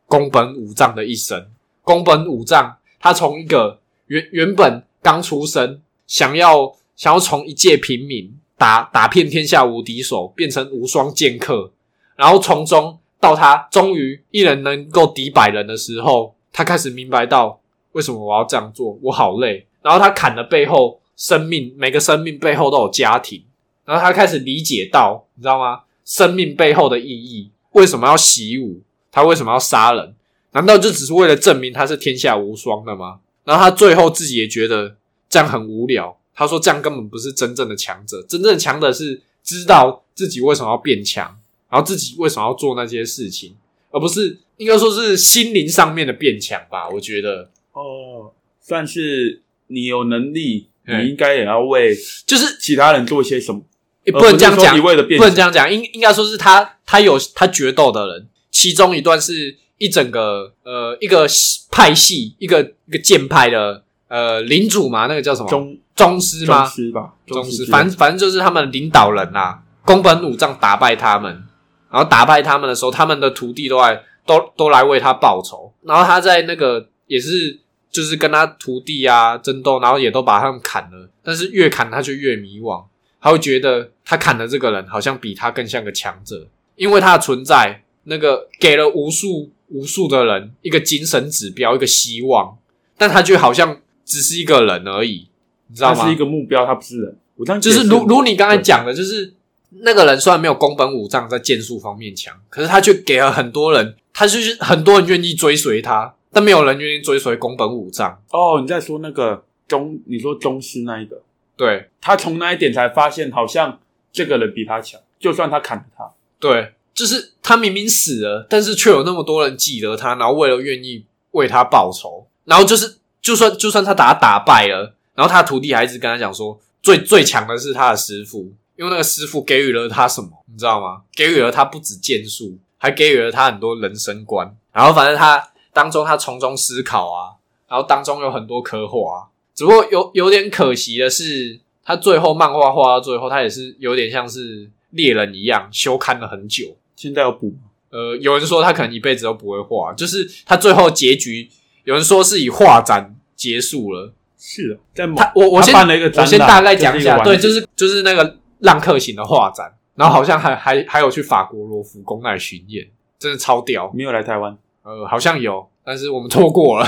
[0.08, 1.48] 宫本武藏的一生。
[1.82, 11.72] 宫本武藏，他从一个原原本刚出生，想要想要从一介平民打打遍天下无敌手，变成无双剑客，
[12.16, 17.60] 然后从中到他终于一人能够敌百人的时候，他开始明白到
[17.94, 19.66] 为什么我要这样做，我好累。
[19.82, 23.44] 然后他砍的背后，生命每个生命背后都有家庭，
[23.84, 25.82] 然后他开始理解到，你知道吗？
[26.04, 28.82] 生命背后的意义，为什么要习武？
[29.12, 30.14] 他为什么要杀人？
[30.52, 33.20] 难道就只是为了证明他是天下无双的吗？
[33.44, 34.96] 然后他最后自己也觉得
[35.28, 36.16] 这样很无聊。
[36.36, 41.38] 他说这样根本不是真正的强者，真正的强者是知道自己为什么要变强，
[41.70, 43.56] 然后自己为什么要做那些事情，
[43.92, 46.88] 而不是应该说是心灵上面的变强吧。
[46.90, 51.96] 我觉得哦，算是你有能力，嗯你应该也要为
[52.26, 53.62] 就是其他人做些什么，
[54.04, 54.94] 也不能这样讲不
[55.26, 61.28] 能这样讲，应应该说是他他有他决斗的人，其中一段是一整个呃一个
[61.72, 66.76] 派系，一个一个剑派的呃领主嘛，那个叫什么宗宗师吗宗？
[66.76, 71.44] 师吧，宗师，反正反正就是他们领导人啦、宫本武藏打败他们，
[71.92, 77.60] 然后打败他们的时候，他们的徒弟都来都都来为他报仇，然后他在那个也是
[77.90, 82.84] 就是跟他徒弟啊争斗，然后也都把他们砍了，但是越砍他就越迷惘，
[83.22, 92.58] 他会觉得他砍的这个人好像比他更像个强者，因为他的存在，那个给了无数无数的人一个精神指标，一个希望，
[92.98, 95.28] 但他就好像只是一个人而已，
[95.68, 96.02] 你知道吗？
[96.02, 97.18] 他是一个目标，他不是人。
[97.38, 99.34] 我这样就是如如你刚才讲的，就是
[99.82, 108.22] 那个人虽然没有宫本武藏在剑术方面强，可是他却给了很多人，他就是很多人愿意追随他，但没有人愿意追随宫本武藏。
[108.32, 111.22] 哦，你在说那个宗，你说宗师那一个，
[111.58, 113.80] 对他从那一点才发现，好像
[114.12, 116.10] 这个人比他强，就算他砍了他，
[116.40, 131.02] 对，就是他明明死了，但是却有那么多人记得他，然后为了愿意为他报仇，然后就是就算就算他把他打败了，然后他徒弟还一直跟他讲说，最最强的是他的师傅，因为那个师傅给予了他什么，你知道吗？
[131.14, 134.56] 给予了他不止剑术，还给予了他很多人生观。
[134.74, 137.36] 然后反正他当中他从中思考啊，
[137.70, 146.76] 然后当中有很多刻画、啊，只不过有有点可惜的是，他最后漫画画到最后，他也是有点像是猎人一样休刊了很久。
[146.96, 147.58] 现在要补吗
[147.92, 151.50] 呃，有人说他可能一辈子都不会画，就是他最后结局，
[151.86, 154.12] 有人说是以画展结束了。
[154.38, 162.86] 是的，在我我先办了一个展我先大概讲一下，对，就是就是那个浪客行的画展，然后好像还还还有去法国罗浮宫那里巡演，
[163.20, 163.92] 真的超屌。
[163.94, 166.88] 没有来台湾，呃，好像有，但是我们错过了。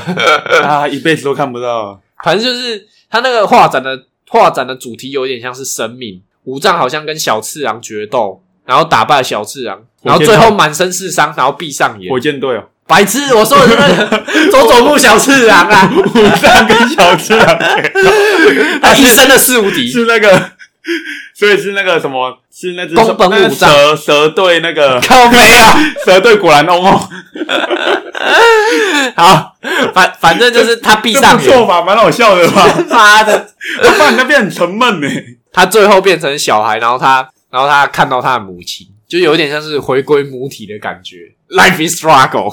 [0.63, 2.01] 他 一辈子都看不到。
[2.23, 12.19] 反正就是他那个画展的画展的主题有点像是生命，武藏好像跟小次郎决斗，然后打败小次郎，然后最后满身是伤，然后闭上眼火。
[12.19, 16.11] 箭队哦，白痴，我说的是那个 佐佐木小次郎啊，武
[16.41, 17.45] 藏跟小次郎
[18.81, 19.87] 他一生的四无敌。
[19.87, 20.51] 是那个，
[21.37, 25.77] 所以是那个什么，是那只宫本那个武藏蛇蛇队那个 靠背啊！
[26.03, 26.97] 蛇队果然翁哦，
[29.15, 29.55] 好，
[29.93, 31.83] 反反正就是他闭上眼，不错吧？
[31.83, 32.65] 蛮好笑的吧？
[32.89, 35.07] 妈的，不然那边很沉闷呢。
[35.53, 37.17] 他最后变成小孩，然后他，
[37.51, 41.17] 然然后他看到他的母亲，就有点像是回归母体的感觉
[41.49, 42.49] ，Life is struggle，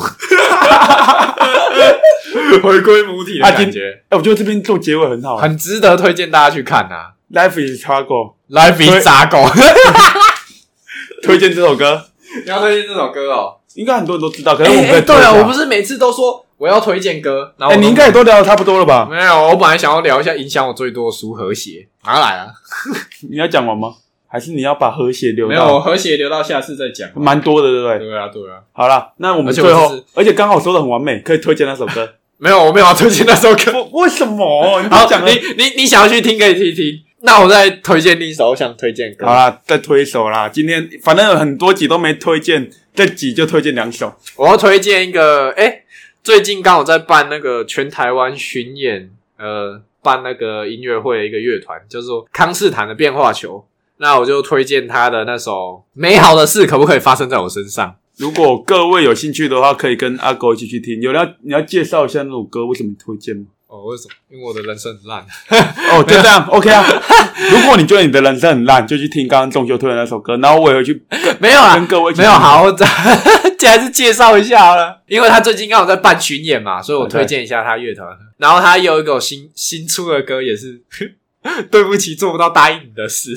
[2.63, 7.13] 回归母体的感觉，哎，我觉得这边做结尾很好，很值得推荐大家去看啊。
[7.33, 9.51] Life is struggle，Life is struggle，
[11.23, 12.05] 推荐这首歌，
[12.45, 13.57] 你要推荐这首歌哦？
[13.75, 19.09] 应该很多人都知道，可是我们对我不是每次都说我要推荐歌，然后哎，你应该也都聊的差不多了吧？
[19.11, 22.49] 没有，我本来想要聊一下影响我最多的书和谐，马上来啊！
[23.31, 23.95] 你要讲完吗？
[24.29, 27.09] 还是你要把和谐留没有，和谐留到下次再讲。
[27.15, 27.99] 蛮多的，对不对？
[27.99, 32.15] 对啊，对啊，好了，那我们最后而且刚好说的很完美，可以推荐那首歌。
[32.39, 33.73] 没有，我没有要推荐那首歌。
[33.93, 34.83] 我为什么？
[34.91, 37.01] 好，讲你你你想要去听可以听听。
[37.27, 39.25] 那我再推荐另一首我想推荐歌。
[39.25, 40.47] 好啦，再推一首啦。
[40.47, 44.15] 今天反正有很多集都没推荐，这集就推荐两首。
[44.37, 45.85] 我要推荐一个，哎、
[46.23, 53.67] 最近刚好在办那个全台湾巡演，呃，办那个音乐会的一个乐团，叫做康斯坦的变化球。
[53.97, 55.53] 那我就推荐他的那首
[55.95, 57.89] 《美好的事可不可以发生在我身上》。
[58.19, 61.01] 如果各位有兴趣的话，可以跟阿狗一起去听。
[61.01, 63.47] 有人要你要介绍一下那首歌，为什么推荐吗？
[63.75, 64.15] 哦，为什么？
[64.31, 65.27] 因为我的人生很烂。
[65.91, 66.85] 哦，就这样，OK 啊。
[67.51, 71.03] 如果你觉得你的人生很烂，就去听刚刚中秋推的那首歌，然后我也会去
[71.41, 72.85] 没有啊，跟各位没有好，我这
[73.59, 78.07] 这还是介绍一下好了，因为他最近刚好在办巡演嘛，所以我推荐一下他乐团。
[78.37, 80.81] 然后他有一个新新出的歌，也是
[81.71, 83.37] 对不起做不到答应你的事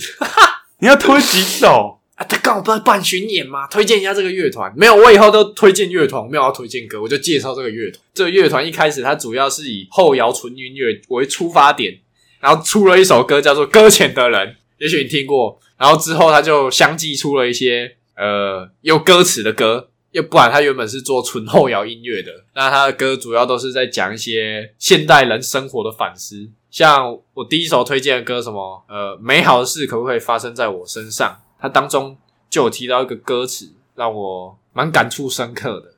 [0.80, 2.00] 你要推几首？
[2.18, 2.26] 啊。
[2.26, 4.74] 他刚好办办巡演嘛，推荐一下这个乐团。
[4.76, 8.02] 没有，我以后都推荐乐团，没有要推荐歌，我就介绍这个乐团。
[8.14, 11.98] 这个乐团一开始它主要是以后摇纯音乐为出发点，
[12.42, 14.48] 然后出了一首歌叫做《搁浅的人》，
[14.80, 15.60] 也许你听过。
[15.78, 22.32] 然后之后他就相继出了一些呃有歌词的歌，要不然他原本是做纯后摇音乐的。
[22.56, 31.42] 那他的歌主要都是在讲一些现代人生活的反思，像我第一首推荐的歌什么呃美好的事可不可以发生在我身上？
[31.60, 32.18] 它当中
[32.50, 35.94] 就有提到一个歌词，让我蛮感触深刻的。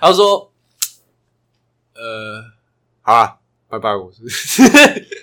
[0.00, 0.50] 他说
[1.94, 2.42] 呃
[3.02, 3.38] 好啦，
[3.68, 4.22] 拜拜，我是。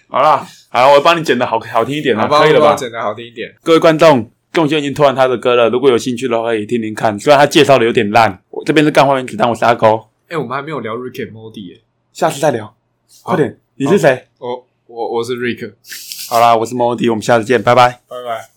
[0.07, 2.71] 好啦，好，我帮你剪的好好听一点啦，好吧，可以了吧？
[2.71, 3.55] 我剪的好听一点。
[3.63, 7.17] 各位观众，仲修已经推完他的歌了，如果有兴趣的话，可以听听看。
[7.19, 11.81] 虽然他介绍的有点烂，我这边是干花原子弹，我是阿勾，哎、我们还没有聊 Rick and Morty 耶。
[12.11, 12.65] 下次再聊，
[13.23, 13.59] 好快点。
[13.75, 14.27] 你是谁？
[14.39, 15.73] 我我我是 Rick，
[16.29, 18.01] 好啦，我是 Modi，我们下次见，拜拜。
[18.07, 18.47] 拜拜。